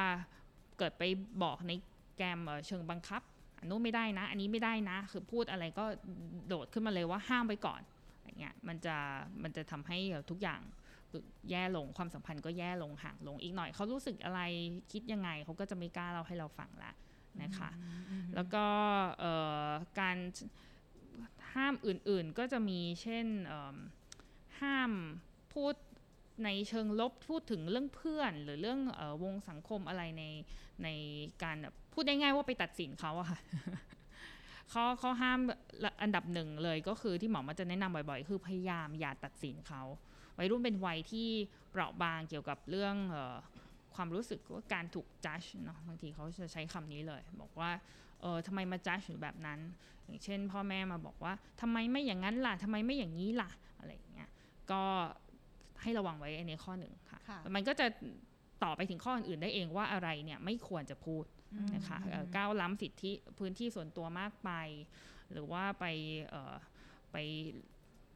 [0.78, 1.02] เกิดไป
[1.42, 1.72] บอกใน
[2.16, 3.22] แกมเอ่อเชิงบังคับ
[3.58, 5.84] อันนู้นไม่ได้นะ อันนี้ไม่ได้นะ คือพูดอะไรก็
[6.48, 7.80] โดดขึ้นมาเลยว่าห้ามไว้ก่อน
[8.24, 8.96] อย่างเงี้ยมันจะ
[9.42, 9.98] มันจะทำให้
[10.30, 10.60] ทุกอย่าง
[11.50, 14.40] แย่ลงความสัมพันธ์ก็แย่ลงห่างลงอีกหน่อยเขารู้สึกอะไร
[14.92, 16.92] คิดยังไงเขาก็จะไม่กล้าเล่าให้เราฟังละ
[17.42, 17.70] นะคะ
[18.34, 18.64] แล้วก็
[19.20, 19.32] เอ่
[19.66, 19.68] อ
[20.00, 20.16] การ
[21.54, 23.76] ห้ามอื่นๆก็จะมีเช่นเอิ่ม
[24.60, 24.92] ห้าม
[25.54, 25.74] พูด
[26.44, 30.24] ในเชิงลบพูดถึงเรื่องเพื่อน หรือเรื่องออวงสังคมอะไรใน
[30.82, 30.88] ใน
[31.42, 33.40] การแบบพูดได้ง่ายว่าไปตัดสินเขาอะค่ะ
[34.72, 35.38] ขาเขาห้าม
[36.02, 39.82] อันดับหนึ่งเลยก็คือที่หมอมันจะแนะนำบ่อยๆ คือพยายามอย่าตัดสินเขา
[40.38, 41.28] วัยรุ่นเป็นวัยที่
[41.70, 43.36] เปราะบางเกี่ยวกับเรื่องออ
[43.94, 47.70] ความรู้สึกว่าการถูกจัดเนาะบางทีเขาจะใช้คำนี้เลย บอกว่า
[48.20, 49.58] เออทำไมมาจัดแบบนั้น
[50.04, 54.29] อย่างเช่น พ่อแม่มาบอกว่าทำไมไม่อย่างนั้นล่ะทำไมไม่อย่างนี้ล่ะอะไรอย่างเงี้ย
[54.72, 54.82] ก็
[55.82, 57.86] ให้ระวังไว้ในข้อหนึ่งค่ะค่ะมันก็จะ
[58.64, 61.24] ต่อไปถึงข้ออื่นๆได้เองว่าอะไรเนี่ยไม่ควรจะพูด
[61.74, 64.50] นะคะเอ่อก้าวล้ำสิทธิพื้นที่ส่วนตัวมากไป
[65.32, 65.84] หรือว่าไป
[66.30, 66.54] เอ่อ
[67.12, 67.16] ไป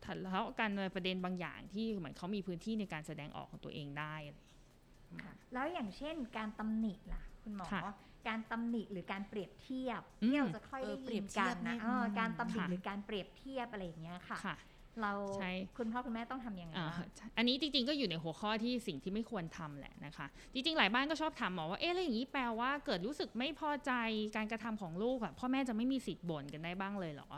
[0.04, 7.80] ทะเลาะกันในประเด็นบางอย่างที่เหมือนเขามีพื้นที่ในการแสดงออกของตัวเองได้อะไรอย่างเงี้ยแล้วอย่างเช่นการตำหนิล่ะ คุณหมอค่ะ
[8.28, 14.56] การตำหนิหรือการเปรียบเทียบอืมที่เราจะค่อยเอได้อเปรียิยนบเทีกัยนบนะนี่เออการตำหนิค่ะหรือการเปรียบเทียบอะไรอย่างเงี้ยค่ะค่ะ
[15.02, 23.92] เราใช่คุณพ่อคุณแม่ต้องทำยังไงอ่าบ้างอันนี้จริงๆก็อยู่ในหัวข้อที่สิ่งที่ไม่ควรทำแหละนะคะ จริงๆ หลายบ้านก็ชอบถามหมอว่าเอ๊ะแล้วอย่างนี้แปลว่าเกิดรู้สึกไม่พอใจ
[24.36, 27.30] การกระทำของลูกอะพ่อแม่จะไม่มีสิทธิ์บ่นกันได้บ้างเลยเหรอ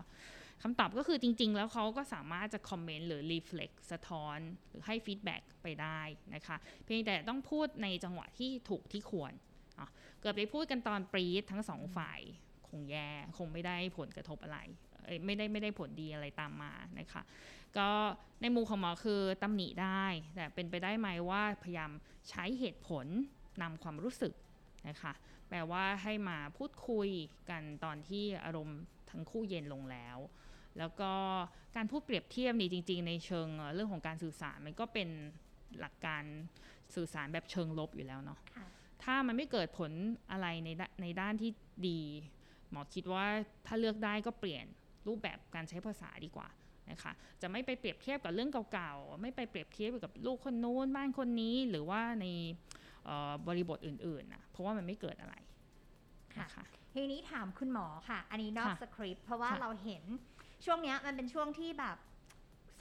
[0.62, 4.38] คำตอบก็คือจริง ๆ แล้วเขาก็สามารถจะ comment หรือ reflect สะท้อน
[4.69, 6.01] หรือให้ feedback ไปได้
[6.35, 9.33] นะคะ เพียงแต่ต้องพูดในจังหวะที่ถูกที่ควร
[9.79, 9.88] อะ
[10.21, 12.21] เกิดไปพูดกันตอนปรี๊ดทั้งสองฝ่าย
[12.69, 14.86] คงแย่คงไม่ได้ผลกระทบอะไรเอ้ย
[15.27, 17.23] ไม่ได้ไม่ได้ผลดีอะไรตามมานะคะ
[17.79, 17.88] ก็
[18.42, 21.90] ในมุมของหมอคือตำหนิได้ แต่เป็นไปได้ไหมว่าพยายาม
[22.29, 23.07] ใช้เหตุผล
[23.62, 24.33] นำความรู้สึก
[24.88, 25.12] นะคะ
[25.49, 27.09] แปลว่าให้มาพูดคุย
[27.51, 30.19] กันตอนที่อารมณ์ทั้งคู่เย็นลงแล้ว
[30.79, 31.12] แล้วก็
[31.77, 35.09] การพูดเปรียบเทียบนี่จริง ๆ ในเชิงเอ่อเรื่องของการสื่อสารมันก็เป็น
[35.81, 36.23] หลักการ
[36.95, 38.66] สื่อสารแบบเชิงลบอยู่แล้วเนาะค่ะ
[39.05, 39.92] ถ้ามันไม่เกิดผล
[40.31, 41.51] อะไรในด้านในด้านที่
[41.88, 42.01] ดี
[42.71, 43.27] หมอคิดว่า
[43.66, 44.66] ถ้าเลือกได้ก็เปลี่ยน
[45.09, 46.49] รูปแบบการใช้ภาษาดีกว่า
[46.90, 52.27] นะคะจะไม่ไปเปรียบเทียบกับเรื่องเก่าๆ ไม่ไปเปรียบเทียบกับลูกคนนู้นบ้านคนนี้หรือว่าใน
[53.05, 55.35] เอ่อบริบทอื่นๆนะเพราะว่ามันไม่เกิดอะไร
[56.37, 56.64] ค่ะนะคะ
[56.95, 60.03] ทีนี้ถามคุณหมอค่ะ อันนี้นอกค่ะสคริปต์เพราะว่าค่ะเราเห็น
[60.64, 61.97] ช่วงเนี้ยมันเป็นช่วงที่แบบ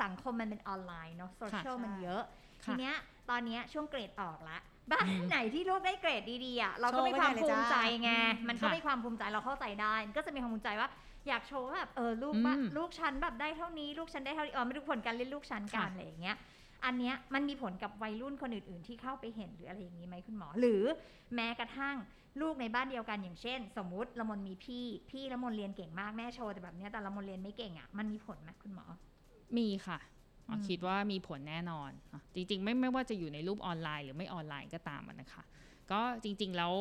[0.02, 2.24] สังคมมันเป็นออนไลน์เนาะโซเชียลค่ะมันเยอะ
[2.66, 2.96] ทีค่ะเนี้ย
[3.30, 4.58] ตอนเนี้ยช่วงเกรดออกละ
[4.92, 8.12] บ้านไหนที่ลูกได้เกรดดีๆอะเราก็โชว์มีความไว้ได้เลยภูมิใจจ้าไง
[8.50, 10.90] มันก็ค่ะมีความภูมิใจเราเข้าใจได้มันก็จะมีความภูมิใจว่า
[11.28, 16.36] อยากโชว์ว่าแบบเออลูกว่าอืมลูกฉันแบบได้เท่านี้ลูกฉันได้เท่านี้เออไม่รู้ผลการเล่นลูกฉันกันค่ะอะไรอย่างเงี้ย
[16.86, 20.84] อันเนี้ยมันมีผลกับวัยรุ่นคนอื่นๆ ที่เข้าไปเห็นหรืออะไรอย่างนี้ไหมคุณหมอ หรือ
[21.36, 21.96] แม้กระทั่ง
[22.42, 28.86] ลูกในบ้านเดียวกันอย่างเช่น สมมุติละมนมีพี่ พี่ละมนเรียนเก่งมากแม่โชว์แต่แบบเนี้ยแต่ละมนเรียนไม่เก่งอะ่ะมันมีผลไหมคุณหมอ
[29.58, 30.00] มีค่ะ
[30.48, 35.44] อ๋ออมคิดว่ามีผลแน่นอนอะจริงๆ ไม่ไม่ว่าจะอยู่ในรูปออนไลน์หรือไม่ออนไลน์ก็ตามอะนะคะ
[35.92, 36.74] ก็จริงๆแล้ว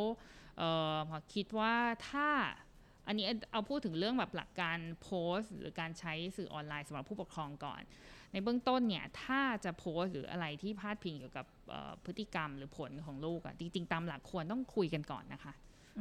[0.58, 1.74] เอ่อหมอคิดว่า
[2.08, 2.28] ถ้า
[3.06, 7.82] อันนี้เอาพูดถึงเรื่องแบบหลักการโพสต์ หรือการใช้สื่อออนไลน์สำหรับผู้ปกครองก่อน
[8.32, 15.52] ในเบื้องต้นเนี่ยถ้าจะโพสต์หรืออะไรที่พาดพิงเกี่ยวกับเอ่อพฤติกรรมหรือผลของลูกอะจริง ๆ ตามหลักควรต้องคุยกันก่อนนะคะ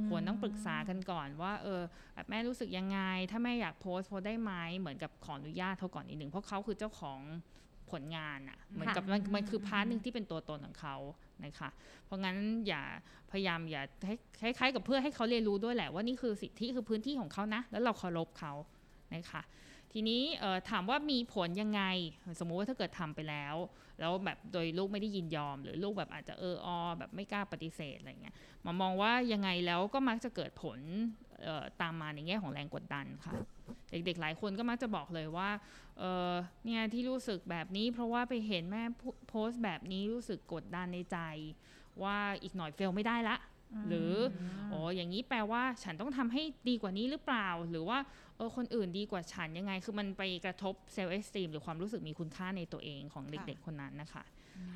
[0.03, 1.81] มควรต้องปรึกษากันก่อนว่าเออ
[2.13, 2.99] แบบแม่รู้สึกยังไง
[3.31, 7.19] ถ้าแม่อยากโพสต์โพสต์ได้ไหมเหมือนกับขออนุญาตเขาก่อนนิดหนึ่งเพราะเขาคือเจ้าของ
[7.93, 10.95] ผลงานอะ่ะเหมือนกับมันมันคือ part หนึ่งที่เป็นตัวตนของเขา
[11.45, 11.69] นะคะ
[12.05, 12.83] เพราะงั้นอย่า
[13.31, 18.53] พยายามอย่าให้คล้ายๆกับเพื่อให้เขาเรียนรู้ด้วยแหละว่านี่คือสิทธิคือพื้นที่ของเขานะ แล้วเราเคารพเขา
[19.15, 19.41] นะคะ
[19.91, 21.81] ทีนี้เอ่อถามว่ามีผลยังไง
[22.39, 23.55] สมมุติว่าถ้าเกิดทำไปแล้ว
[23.99, 30.79] แล้วแบบโดยลูกไม่ได้ยินยอม หรือลูกแบบอาจจะเออออแบบไม่กล้าปฏิเสธอะไรเงี้ยมามองว่ายังไงแล้วก็มักจะเกิดผล
[31.31, 31.32] เอ่อ
[31.81, 33.33] ตามมาในแง่ของแรงกดดันค่ะ
[33.91, 35.49] เด็กๆ หลายคนก็มักจะบอกเลยว่า
[35.99, 36.33] เออ
[36.65, 38.83] เนี่ยที่รู้สึกแบบนี้ เพราะว่าไปเห็นแม่
[39.29, 41.17] โพสต์แบบนี้รู้สึกกดดันในใจ
[42.03, 43.37] ว่าอีกหน่อยเฟลไม่ได้ละ
[43.87, 44.13] หรือ
[44.69, 47.99] โอ้อย่างนี้แปลว่าฉันต้องทำให้ดีกว่านี้หรือเปล่า หรือว่า
[48.37, 54.23] เออคนอื่นดีกว่าฉันยังไง คือมันไปกระทบเซลล์เอสตีมหรือความรู้สึกมีคุณค่าในตัวเองของเด็ก ๆ คนนั้นนะคะ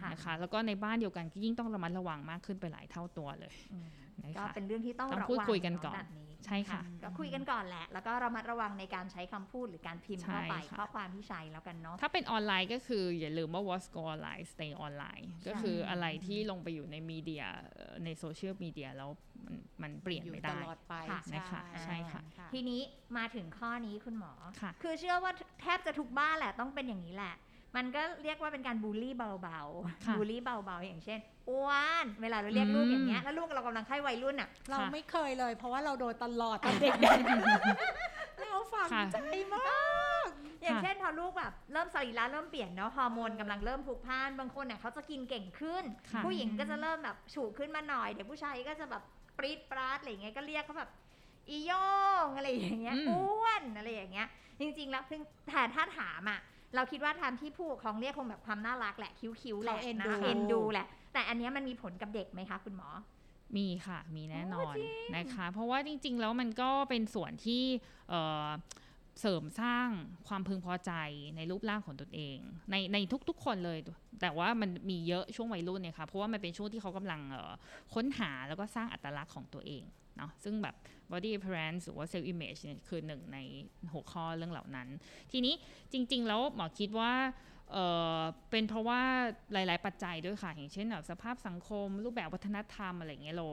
[0.01, 3.87] ค่ะนะคะแล้วก็ในบ้านเดียวกันก็ยิ่งต้องระมัดระวังมากขึ้นไปหลายเท่าตัวเลยอืม
[4.23, 19.09] นะก็คะเป็นเรื่องที่ต้องต้องระพูดวังคุยกันก่อนแบบนี้ ใช่ค่ะ ก็คุยกันก่อนแหละ แล้วก็ระมัดระวังในการใช้คำพูดหรือการพิมพ์ใช่เข้าไปค่ะข้อความที่ใช้แล้วกันเนาะถ้าเป็นออนไลน์ก็คืออย่าลืมว่า what's go online stay online ก็คืออะไรที่ลงไปอยู่ในมีเดียเอ่อในโซเชียลมีเดียแล้ว
[19.45, 22.21] มันมันเปลี่ยนอยู่ไม่ตได้ลอดไปค่ะนะคะใช่ค่ะ
[22.53, 22.81] ทีนี้
[23.17, 24.31] มาถึงข้อนี้คุณหมอ
[24.61, 25.31] ค่ะคือเชื่อว่า
[25.61, 27.35] แทบจะทุกบ้านแหละต้องเป็นอย่างนี้แหละ
[27.75, 29.31] มันก็เรียกว่าเป็นการบูลลี่เบา
[30.05, 31.71] ค่ะๆบูลลี่เบาๆ อย่างเช่นอ้ว
[32.03, 39.17] นเวลาเราเรียกลูกอืมอย่างเงี้ย แล้วลูกเรากำลังเข้าวัยรุ่นอะ เราค่ะไม่เคยเลย เพราะว่าเราโดนตลอดตอนเด็กๆเราฝังค่ะใจ
[39.53, 39.61] มา
[40.25, 40.27] ก
[40.63, 49.03] อย่างค่ะเช่นพอลูกแบบเริ่มสรีระเริ่มเปลี่ยนเนาะฮอร์โมนกำลังเริ่มพลุกพล่านบางคนเนี่ยเขาจะกินเก่งขึ้นค่ะผู้หญิงก็จะเริ่มแบบฉูกขึ้นมาหน่อย เด็กผู้ชายก็จะแบบ
[49.37, 50.91] ปรี๊ดปราดอะไรอย่างเงี้ยก็เรียกเขาแบบ
[51.49, 51.71] อีโย
[52.25, 54.27] งอะไรอย่างเงี้ยอืมอ้วนอะไรอย่างเงี้ย
[54.59, 56.39] จริง ๆ แล้วเพิ่งแต่ถ้าถามอะ
[56.75, 62.89] เราคิดว่าทำที่ผู้ปกครองเรียกคงแบบความน่ารักแหละคิ้วๆแหละเขาเอ็นนะดูเอ็นดูแหละ แต่อันเนี้ยมันมีผลกับเด็กไหมคะคุณหมอ
[63.57, 67.63] มีค่ะ มีแน่นอนโอ้จริงนะคะ เพราะว่าจริง ๆ แล้วมันก็เป็นส่วนที่
[68.09, 68.47] เอ่อ
[69.21, 69.87] เสริมสร้าง
[70.27, 70.91] ความพึงพอใจ
[71.35, 72.37] ในรูปร่างของตนเอง
[72.71, 72.97] ในใน
[73.29, 73.79] ทุกๆคนเลย
[74.21, 77.53] แต่ว่ามันมีเยอะช่วงวัยรุ่นเนี่ยค่ะเพราะว่ามันเป็นช่วงที่เขากำลังเอ่อ
[77.93, 79.83] ค้นหาแล้วก็สร้างอัตลักษณ์ของตัวเอง
[80.17, 80.75] เนาะซึ่งแบบ
[81.11, 83.37] body appearance หรือว่า self image เนี่ยคือหนึ่งใน
[83.93, 84.87] หัวข้อเรื่องเหล่านั้น
[85.31, 85.53] ทีนี้
[85.91, 87.11] จริง ๆ แล้วหมอคิดว่า
[87.71, 89.01] เเป็นเพราะว่า
[89.53, 93.47] หลาย ๆ ปัจจัยด้วยค่ะ อย่างเช่นแบบสภาพสังคม รูปแบบวัฒนธรรมอะไรเงี้ยเรา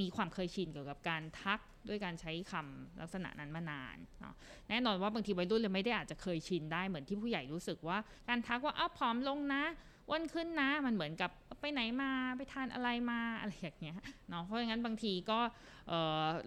[0.00, 4.34] มีความเคยชินเกี่ยวกับการทักด้วยการใช้คำลักษณะนั้นมานานเนาะ
[4.68, 7.98] แน่นอนว่าบางทีวัยรุ่นเลยไม่ได้อาจจะเคยชินได้เหมือนที่ผู้ใหญ่รู้สึกว่า
[8.28, 9.64] การทักว่าอ้าวผอมลงนะ
[10.08, 13.98] อ้วนขึ้นนะ มันเหมือนกับไปไหนมาไปทานอะไรมาอะไรอย่างเงี้ย
[14.30, 15.40] เนาะเพราะงั้นบางทีก็
[15.88, 15.90] เ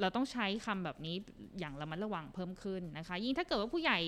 [0.01, 1.15] เราต้องใช้คำแบบนี้
[1.59, 3.99] อย่างระมัดระวังเพิ่มขึ้นนะคะ ยิ่งถ้าเกิดว่าผู้ใหญ่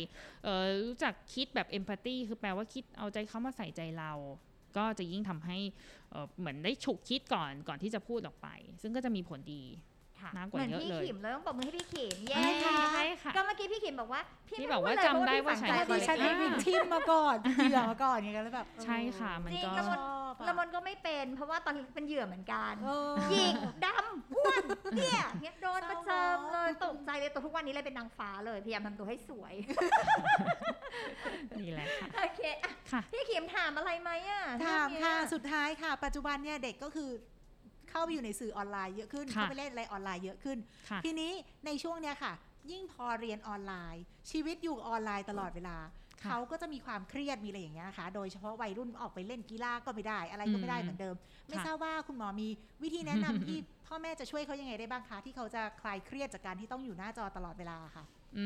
[0.87, 4.11] รู้จักคิดแบบเอมพัตตีคือแปลว่าคิดเอาใจเขามาใส่ใจเรา
[4.77, 5.57] ก็จะยิ่งทำให้
[6.11, 8.47] เอ่อเหมือนได้ฉุกคิดก่อนก่อนที่จะพูดออกไป
[8.81, 9.63] ซึ่งก็จะมีผลดี
[10.37, 23.55] มากกว่าเหมือนเยอะพี่เลยขิมเลยต้องปรบมือให้พี่ขิมเย้อะไรคะใช่ค่ะก็เมื่อกี้พี่ขิมบอกว่าพี่ที่ไม่บอกว่าพูดเลยจำได้เพระว่าฉันพี่เพราะฝังใจดิฉันเป็นวิกทิมมาก่อนเป็นเหยื่อมาก่อนอย่างเงี้ยแล้วแบบใช่ค่ะมันจริงก็แล้วมันชอบอะละมนก็ไม่เป็นเพราะว่าตอนเป็นเหยื่อเหมือนกันเออหยิก
[23.85, 24.63] ดำอ้วน
[24.95, 29.53] เตี้ยเนี่ยโดนประเจิมเลยตกใจเลยตัวทุกวันนี้เลยเป็นนางฟ้าเลยพยายามทำตัวให้สวย
[31.59, 37.09] นี่แหละค่ะโอเคอะค่ะพี่ขิมถามอะไรไหมอะถามเรื่องค่ะเนี้ยสุดท้ายค่ะ ปัจจุบันเนี่ยเด็กก็คือ
[37.91, 40.57] เข้าไปอยู่ในสื่อออนไลน์เยอะขึ้นค่ะเข้าไปเล่นอะไรออนไลน์เยอะขึ้น
[40.89, 41.31] ค่ะทีนี้
[41.65, 42.33] ในช่วงเนี้ยค่ะ
[42.71, 45.77] ยิ่งพอเรียนออนไลน์ ชีวิตอยู่ออนไลน์ตลอดเวลา
[46.21, 51.15] ค่ะเขาก็จะมีความเครียดมีอะไรอย่างเงี้ยนะคะโดยเฉพาะวัยรุ่นออกไปเล่นกีฬาก็ไม่ได้ อะไรก็ไม่ได้อืมเหมือนเดิม
[51.47, 52.47] ไม่ค่ะทราบว่าคุณหมอมี
[52.83, 58.05] วิธีแนะนำที่พ่อแม่จะช่วยเขายังไงได้บ้างคะที่เขาจะคลายเครียดจากการที่ต้องอยู่หน้าจอตลอดเวลาค่ะ
[58.37, 58.45] อื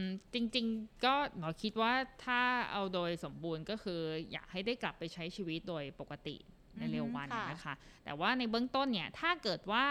[0.00, 0.02] ม
[0.34, 1.92] จริงๆก็หมอคิดว่า
[2.24, 2.40] ถ้า
[2.72, 4.00] เอาโดยสมบูรณ์ก็คือ
[4.32, 6.36] อยากให้ได้กลับไปใช้ชีวิตโดยปกติ
[6.78, 9.84] ในเร็ววันอืมค่ะนะคะ แต่ว่าในเบื้องต้นเนี่ยถ้าเกิดว่า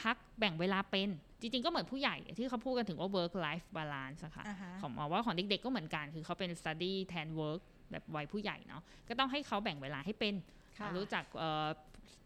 [0.00, 1.08] พักแบ่งเวลาเป็น
[1.40, 10.34] จริงๆ ก็เหมือนผู้ใหญ่ที่เขาพูดกันถึงว่า work life balance อะค่ะอ่าฮะของหมอว่าของเด็กๆ ก็เหมือนกัน คือเขาเป็น study แทน work แบบวัยผู้ใหญ่เนาะก็ต้องให้เขาแบ่งเวลาให้เป็น
[10.78, 11.66] ค่ะรู้จักเอ่อ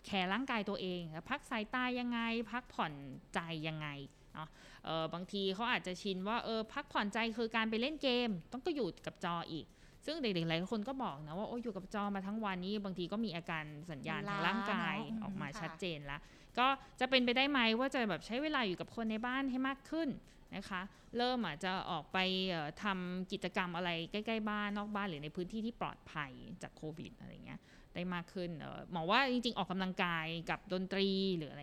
[0.07, 2.21] แคร์ร่างกายตัวเอง พักสายตายังไง
[2.53, 2.93] พักผ่อน
[3.35, 3.89] ใจยังไง
[4.35, 4.49] เนาะ
[4.85, 9.67] เออบางทีเขาอาจจะชินว่าเออพักผ่อนใจคือการไปเล่นเกม ต้องก็อยู่กับจออีก
[10.07, 16.21] ซึ่งเด็กๆหลายคนก็บอกนะว่าโอ้ยอยู่กับจอมาทั้งวันนี้บางทีก็มีอาการสัญญาณทางร่างกายล้าเนอะออกมาอืมค่ะชัดเจนแล้ว
[16.59, 16.67] ก็
[17.01, 20.09] จะเป็นไปได้ไหมว่าจะแบบใช้เวลาอยู่กับคนในบ้านให้มากขึ้น
[20.57, 20.83] นะคะ
[21.17, 22.19] เริ่มอาจจะออกไป
[22.51, 27.61] เอ่อทำกิจกรรมอะไรใกล้ๆบ้านนอกบ้านหรือในพื้นที่ที่ปลอดภัยจากโควิดอะไรเงี้ย
[27.95, 31.63] ได้มากขึ้นเออหมอว่าจริงๆ ออกกำลังกายกับดนตรีหรืออะไร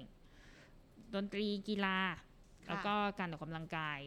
[1.16, 1.98] ดนตรีกีฬา
[2.68, 4.00] แล้วก็การออกกำลังกาย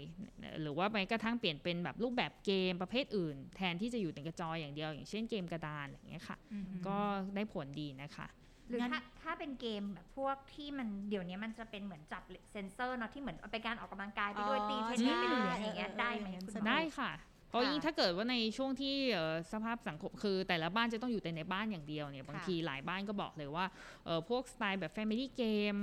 [0.63, 6.99] หรือว่าแม้กระทั่งเปลี่ยนเป็นแบบรูปแบบเกมประเภทอื่น แทนที่จะอยู่แต่กระจออย่างเดียว อย่างเช่นเกมกระดานอะไรอย่างเงี้ยค่ะอืมก็
[7.35, 8.29] ได้ผลดีนะคะ
[8.69, 17.11] หรืองั้นถ้าถ้าเป็นเกมแบบพวกที่มันเดี๋ยวนี้มันจะเป็นเหมือนจับเซนเซอร์เนาะที่เหมือนเอาไปการออกกำลังกายไปด้วยอ๋อตีเทนนิสไปด้วยใช่อะไรอย่างเงี้ยเออเออได้ไหมอย่างนั้นคุณสหนุมกอได้ค่ะ
[17.49, 23.65] เพราะค่ะยิ่งถ้าเกิดว่าในช่วงที่เอ่อสภาพสังคมคือแต่ละบ้านจะต้องอยู่แต่ในบ้านอย่างเดียวเนี่ยบางค่ะทีหลายบ้านก็บอกเลยว่า
[24.05, 25.81] เอ่อพวกสไตล์แบบ Family Game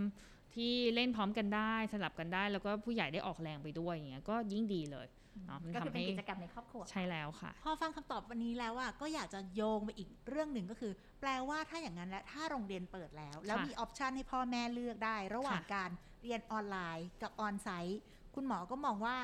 [0.56, 5.08] ที่เล่นพร้อมกันได้สลับกันได้ แล้วก็ผู้ใหญ่ได้ออกแรงไปด้วยอย่างเงี้ยก็ยิ่งดีเลย
[5.48, 15.90] เนาะมันก็คือทำเป็นให้กิจกรรมในครอบครัวใช่แล้วค่ะ พอฟังคำตอบวันนี้แล้วอะก็อยากจะโยงไปอีกเรื่องหนึ่งก็คือ แปลว่าถ้าอย่างนั้นและถ้าโรงเรียนเปิดแล้ว แล้วค่ะมี option ให้พ่อแม่เลือกได้ ระหว่างค่ะการ
[16.24, 18.00] เรียนออนไลน์กับ onsite
[18.36, 19.16] คุณหมอก็มองว่า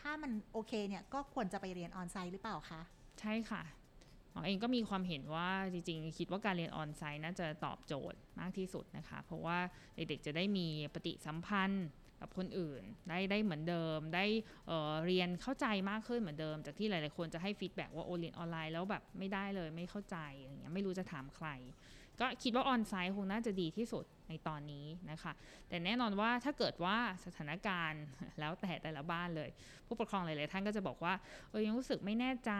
[0.00, 2.80] ถ้ามันโอเคเนี่ยก็ควรจะไปเรียน onsite หรือเปล่าคะ
[3.20, 3.62] ใช่ค่ะ
[4.36, 9.58] หมอเองก็มีความเห็นว่าจริงๆ คิดว่าการเรียน onsite น่าจะตอบโจทย์มากที่สุดนะคะ เพราะว่า
[9.96, 11.86] เด็กๆจะได้มีปฏิสัมพันธ์
[12.20, 14.70] กับคนอื่นได้ได้เหมือนเดิม ได้
[15.04, 21.48] เรียนเข้าใจมากขึ้นเหมือนเดิม จากที่หลายๆคนจะให้ feedback ว่าโอเรียนออนไลน์แล้วแบบไม่ได้เลยไม่เข้าใจอย่างเงี้ยไม่รู้จะถามใคร
[22.20, 25.32] ก็คิดว่า onsite คงน่าจะดีที่สุดในตอนนี้นะคะ
[25.68, 28.04] แต่แน่นอนว่าถ้าเกิดว่าสถานการณ์
[28.40, 29.50] แล้วแต่แต่ละบ้านเลย
[29.86, 31.14] ผู้ปกครองหลาย ๆ ท่านก็จะบอกว่า
[31.50, 32.52] เออยังรู้สึกไม่แน่ใจ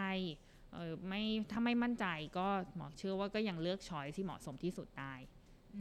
[0.76, 2.06] เออไม่ถ้าไม่มั่นใจ
[2.38, 5.14] ก็หมอเชื่อว่าก็ยังเลือก choice ที่เหมาะสมที่สุดได้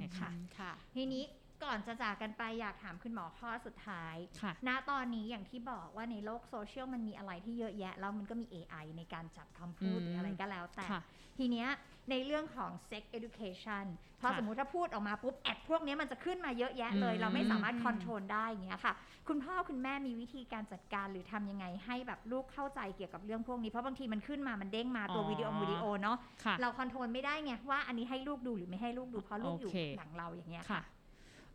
[0.01, 1.23] นะคะอืมค่ะทีนี้
[1.63, 11.01] ก่อนจะจากกันไปอยากถามคุณหมอข้อสุดท้ายค่ะณตอนนี้อย่างที่บอกว่าในโลกโซเชียลมันมีอะไรที่เยอะแยะ แล้วมันก็มี AI ในการจับคำพูดอืมหรืออะไรก็แล้วแต่ค่ะ
[11.38, 11.69] ทีเนี้ย
[12.12, 13.86] ในเรื่องของ sex education
[14.21, 18.93] พอค่ะสมมุติถ้าพูดออกมาปุ๊บแอดพวกเนี้ยมันจะขึ้นมาเยอะแยะเลยอืมเราไม่สามารถคอนโทรลได้อย่างเงี้ยค่ะ
[19.28, 30.82] คุณพ่อคุณแม่มีวิธีการจัดการหรือทำยังไงให้แบบลูกเข้าใจเกี่ยวกับเรื่องพวกนี้ เพราะบางทีมันขึ้นมามันเด้งมาตัววิดีโอวิดีโอเนาะค่ะเรา control ไม่ได้ไงว่าอันนี้ให้ลูกดูหรือไม่ให้ลูกดูเพราะลูกอยู่โอเคหลังเราอย่างเงี้ยค่ะ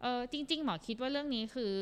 [0.03, 1.73] เออจริง ๆ หมอคิดว่าเรื่องนี้คือ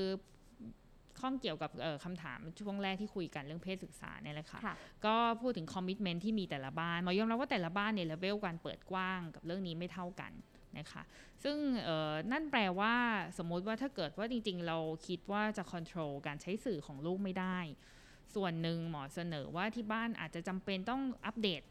[1.21, 4.75] ข้องเกี่ยวกับเอ่อคำถามช่วงแรกที่คุยกันเรื่องเพศศึกษาเนี่ยแหละค่ะค่ะ
[5.07, 10.33] ก็พูดถึง commitment ที่มีแต่ละบ้านหมอยอมรับว่าแต่ละบ้านเนี่ยเลเวลการเปิดกว้างกับเรื่องนี้ไม่เท่ากัน
[10.79, 11.03] นะคะ
[11.45, 12.95] ซึ่งเอ่อนั่นแปลว่า
[13.39, 17.59] สมมุติว่าถ้าเกิดว่าจริง ๆ เราคิดว่าจะควบคุมการใช้สื่อของลูกไม่ได้
[18.35, 21.63] ส่วนหนึ่งหมอเสนอว่าที่บ้านอาจจะจำเป็นต้องอัปเดต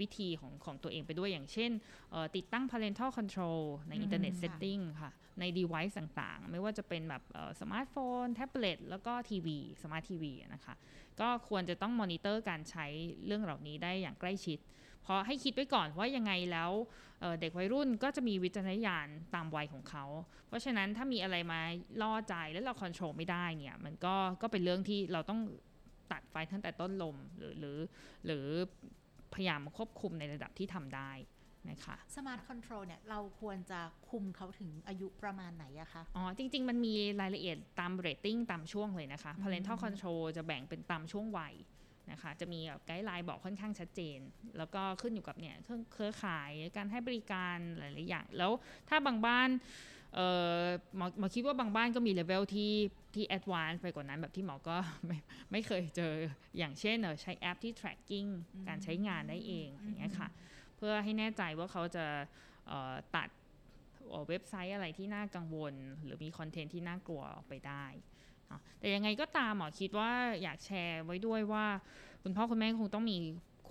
[0.00, 1.70] วิธีของของตัวเองไปด้วยอย่างเช่น
[2.10, 7.22] เอ่อติดตั้ง parental control ในอืม Internet ค่ะ setting ค่ะ ใน device ต่างๆ ไม่ว่าจะเป็นแบบ
[7.60, 10.74] สมาร์ทโฟน แท็บเล็ตแล้วก็ทีวีสมาร์ททีวีนะคะ
[11.20, 12.86] ก็ควรจะต้องมอนิเตอร์การใช้
[13.26, 14.58] เรื่องเหล่านี้ได้อย่างใกล้ชิด
[15.02, 16.70] เพราะให้คิดไว้ก่อนว่ายังไงแล้ว
[17.20, 20.04] เอ่อเด็กวัยรุ่นก็จะมีวิจารณญาณตามวัยของเขา
[20.48, 21.60] เพราะฉะนั้นถ้ามีอะไรมา
[22.02, 25.40] ล่อใจแล้วเราควบคุมไม่ได้เนี่ยมันก็ก็เป็นเรื่องที่เราต้อง
[26.12, 27.78] ตัดไฟตั้งแต่ต้นลมหรือหรือ
[28.26, 28.46] หรือ
[29.34, 31.12] พยายามควบคุมในระดับที่ทำได้
[31.70, 41.54] นะคะ smart control เนี่ยเราควรจะคุมเขาถึงอายุประมาณไหนอะคะ อ๋อ จริง ๆ มันมีรายละเอียดตามเรตติ้งตามช่วงเลยนะคะอืม parental control จะแบ่งเป็นตามช่วงวัย
[42.10, 44.18] นะคะ จะมี guideline บอกค่อนข้างชัดเจน
[44.58, 48.52] แล้วก็ขึ้นอยู่กับเนี่ยเครื่องเครือข่ายการให้บริการหลายๆอย่าง แล้ว
[48.88, 49.48] ถ้าบางบ้าน
[50.14, 50.20] เอ
[50.60, 50.64] อ
[50.96, 52.72] หมอหมอคิดว่าบางบ้านก็มีเลเวลที่
[53.14, 55.18] ที่ advance ไปกว่านั้นแบบที่หมอก็ไม่
[55.50, 56.12] ไม่เคยเจอ
[56.58, 58.28] อย่างเช่นเออใช้แอปที่ tracking
[58.68, 60.28] การใช้งานได้เองอย่างเงี้ยค่ะ
[60.76, 62.06] เพื่อให้แน่ใจว่าเขาจะ
[62.68, 63.28] เอ่อตัด
[64.08, 67.84] เอ่อเว็บไซต์อะไรที่น่ากังวล หรือมี content ที่น่ากลัวออกไปได้
[68.48, 70.10] เนาะแต่ยังไงก็ตามหมอคิดว่า
[70.42, 71.66] อยากแชร์ไว้ด้วยว่า
[72.22, 73.18] คุณพ่อคุณแม่คงต้องมี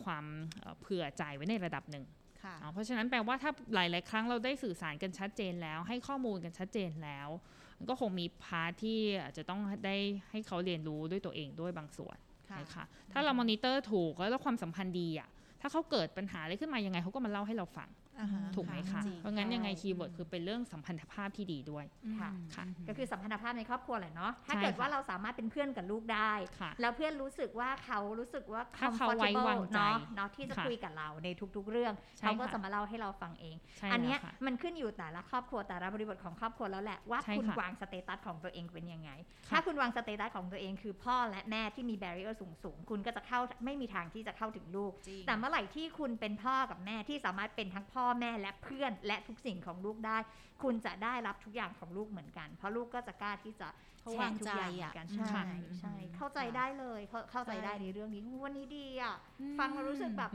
[0.04, 0.26] ความ
[0.60, 2.19] เอ่อเผื่อใจไว้ในระดับหนึ่งค่ะ
[2.60, 7.30] เนาะเพราะฉะนั้นแปลว่าถ้าหลาย ๆ ครั้งเราได้สื่อสารกันชัดเจนแล้ว ให้ข้อมูลกันชัดเจนแล้ว
[7.78, 9.98] มันก็คงมี part ที่อาจจะต้องได้
[10.32, 12.18] ให้เขาเรียนรู้ด้วยตัวเองด้วยบางส่วน
[12.50, 15.30] ค่ะนะคะถ้าเรามอนิเตอร์ถูกแล้วความสัมพันธ์ดีอะ
[15.62, 18.09] ถ้าเขาเกิดปัญหาอะไรขึ้นมายังไงเขาก็มาเล่าให้เราฟังอ่าฮะ
[18.56, 21.86] ถูกไหมคะจริงเพราะงั้นยังไงใช่ keyword คือเป็นเรื่องสัมพันธภาพที่ดีด้วย
[22.20, 39.10] ค่ะค่ะก็คือสัมพันธภาพในครอบครัวแหละเนาะถ้าใช่เกิดว่าค่ะเราสามารถเป็นเพื่อนกับลูกได้ค่ะแล้วเพื่อนรู้สึกว่าเขารู้สึกว่าถ้าเขาไว้ comfortable วางใจเนาะเนาะที่จะค่ะคุยกับเราในทุก ๆ เรื่องใช่เขาก็ค่ะจะมาเล่าให้เราฟังเองใช่อันแล้เนี้ยวค่ะมันขึ้นอยู่แต่ละครอบครัวแต่ละบริบทของครอบครัวแล้วแหละว่าใช่คุณค่ะวาง status ของตัวเองเป็นยังไง
[39.48, 50.18] ค่ะถ้าคุณวาง status ของตัวเองคือพ่อและแม่ที่มีแบร r เออร์สูงๆคุณก็จะเข้าไม่มีทางที่จะเข้าถึงลูกจริงแต่เมื่อไหร่ที่คุณเป็นพ่อกับแม่ที่สามารถเป็นทั้งพ่อแม่และเพื่อนและทุกสิ่งของลูกได้
[50.62, 53.68] คุณจะได้รับทุกอย่างของลูกเหมือนกัน เพราะลูกก็จะกล้าที่จะ
[54.10, 55.46] เขาแชวางร์ทุกใจอย่างเหมือะอนกันอืมใช่ค่ะ
[55.80, 60.32] ใช่อืมเข้าใจค่ะได้เลยเข้าเข้าใจใช่ได้ในเรื่องนี้วันนี้ดีอะอืมฟังเรารู้สึกแบบ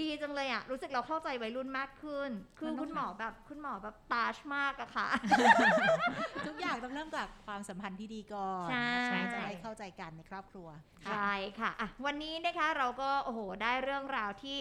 [0.00, 5.08] ดีจังเลยอะรู้สึกเราเข้าใจวัยรุ่นมากขึ้น คือมันต้องคุณหมอแบบคุณหมอแบบตาชมากอะค่ะ
[6.46, 10.68] ทุกอย่างต้องเริ่มจากความสัมพันธ์ที่ดีก่อนใช่นะคะจะได้เข้าใจกันในครอบครัว
[11.04, 14.56] ค่ะใช่ค่ะอะ วันนี้นะคะเราก็โอ้โหได้เรื่องราวที่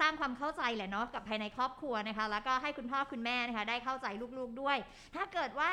[0.00, 4.06] สร้างความเข้าใจแหละเนาะกับภายในครอบครัวนะคะ แล้วก็ให้คุณพ่อคุณแม่นะคะ ได้เข้าใจ
[4.38, 4.76] ลูกๆด้วย
[5.16, 5.72] ถ้าเกิดว่า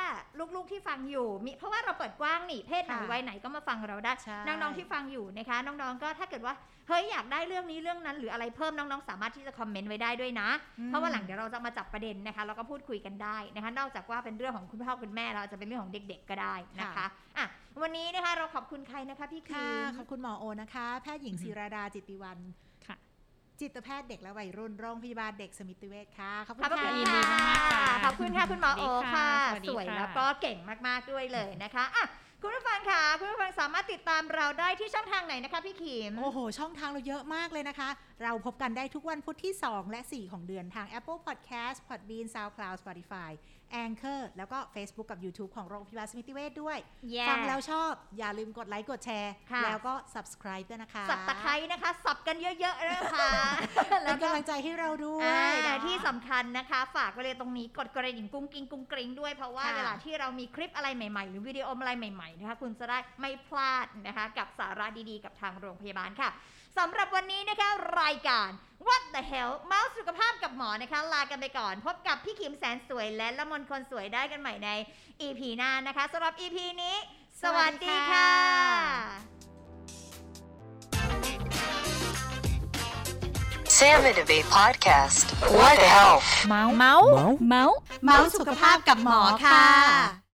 [0.55, 6.53] ลูกๆที่ฟังอยู่มีเพราะว่าเราเปิดดกว้างนี่เพศไหนค่ะวัยไหนก็มาฟังเราได้ใช่น้องๆที่ฟังอยู่นะคะ น้องๆก็ถ้าเกิดว่า
[6.87, 17.05] เฮ้ยอยากได้เรื่องนี้เรื่องนั้นหรืออะไรเพิ่มน้องๆ สามารถที่จะคอมเมนต์ไว้ได้ด้วยนะอืมเพราะว่าหลังเดี๋ยวเราจะมาจับประเด็นนะคะแล้วก็พูดคุยกันได้นะคะ นอกจากว่าเป็นเรื่องของคุณพ่อคุณแม่เราอาจจะเป็นเรื่องของเด็ก ๆ ก็ได้นะคะ
[17.37, 17.45] อะ
[17.81, 22.66] วันนี้นะคะเราขอบคุณใครนะคะพี่คิค่ะมขอบคุณหมอโอนะคะ แพทย์หญิงศิราดาจิตติวันค่ะ
[23.61, 28.83] จิตแพทย์เด็กและวัยรุ่นโรงพยาบาลเด็กสมิติเวชค่ะ ขอบคุขอบณคุณค่ะยินดีค่ะมากๆค่ะขอบคุณค่ะ คุณหมอโอ
[29.15, 32.05] ค่ะ สวัสดีค่ะสวยสวัสดีค่ะแล้วก็เก่งมาก ๆ ด้วยเลยนะคะอะ
[32.41, 37.89] คุณผู้ฟังค่ะคุณผู้ฟังสามารถติดตามเราได้ที่ช่องทางไหนนะคะพี่ขิม โอ้โห ช่องทางเราเยอะมากเลยนะคะ
[38.23, 43.31] เราพบกันได้ทุกวันพุธที่ 2 และ 4 ของเดือนทาง Apple Podcast Podbean SoundCloud Spotify
[43.85, 46.77] Anchor แล้วก็ Facebook กับ YouTube ของโรงพยาบาลสมิติเวชด้วย
[47.13, 53.29] Yeah ฟังแล้วชอบอย่าลืมกดไลค์กดแชร์ค่ะแล้วก็ subscribe ด้วยนะคะ สับตะไคร้นะคะ สับกันเยอะๆนะคะ
[53.89, 66.29] เป็แล้นวก็กำลังใจให้เราด้วยอ่าเนาะที่สำคัญนะคะ ฝากไว้เลยตรงนี้กดกระดิ่งกุ้งกิ้งกุ้งกริ้งด้วยเพราะว่าค่ะเวลาที่เรามีคลิปอะไรใหม่ๆ หรือวิดีโออะไรใหม่ๆนะคะคุณจะได้ไม่พลาดนะคะกับสาระดีๆ กับทางโรงพยาบาลค่ะ
[66.77, 67.69] สำหรับวันนี้นะคะ
[68.01, 68.49] รายการ
[68.87, 74.69] What the Health เมาส์สุขภาพกับหมอนะคะ ลากันไปก่อน พบกับพี่ขิมแสนสวยและละมนคนสวยได้กันใหม่ใน
[75.21, 76.95] EP หน้านะคะสำหรับ EP นี้
[77.43, 78.31] สวัสดีค่ะ
[83.77, 85.25] Salmon Debate Podcast.
[85.57, 86.27] What the health?
[86.47, 87.07] เมาส์เมาส์
[87.47, 90.17] เมาส์เมาส์สุขภาพกับหมอค่ะ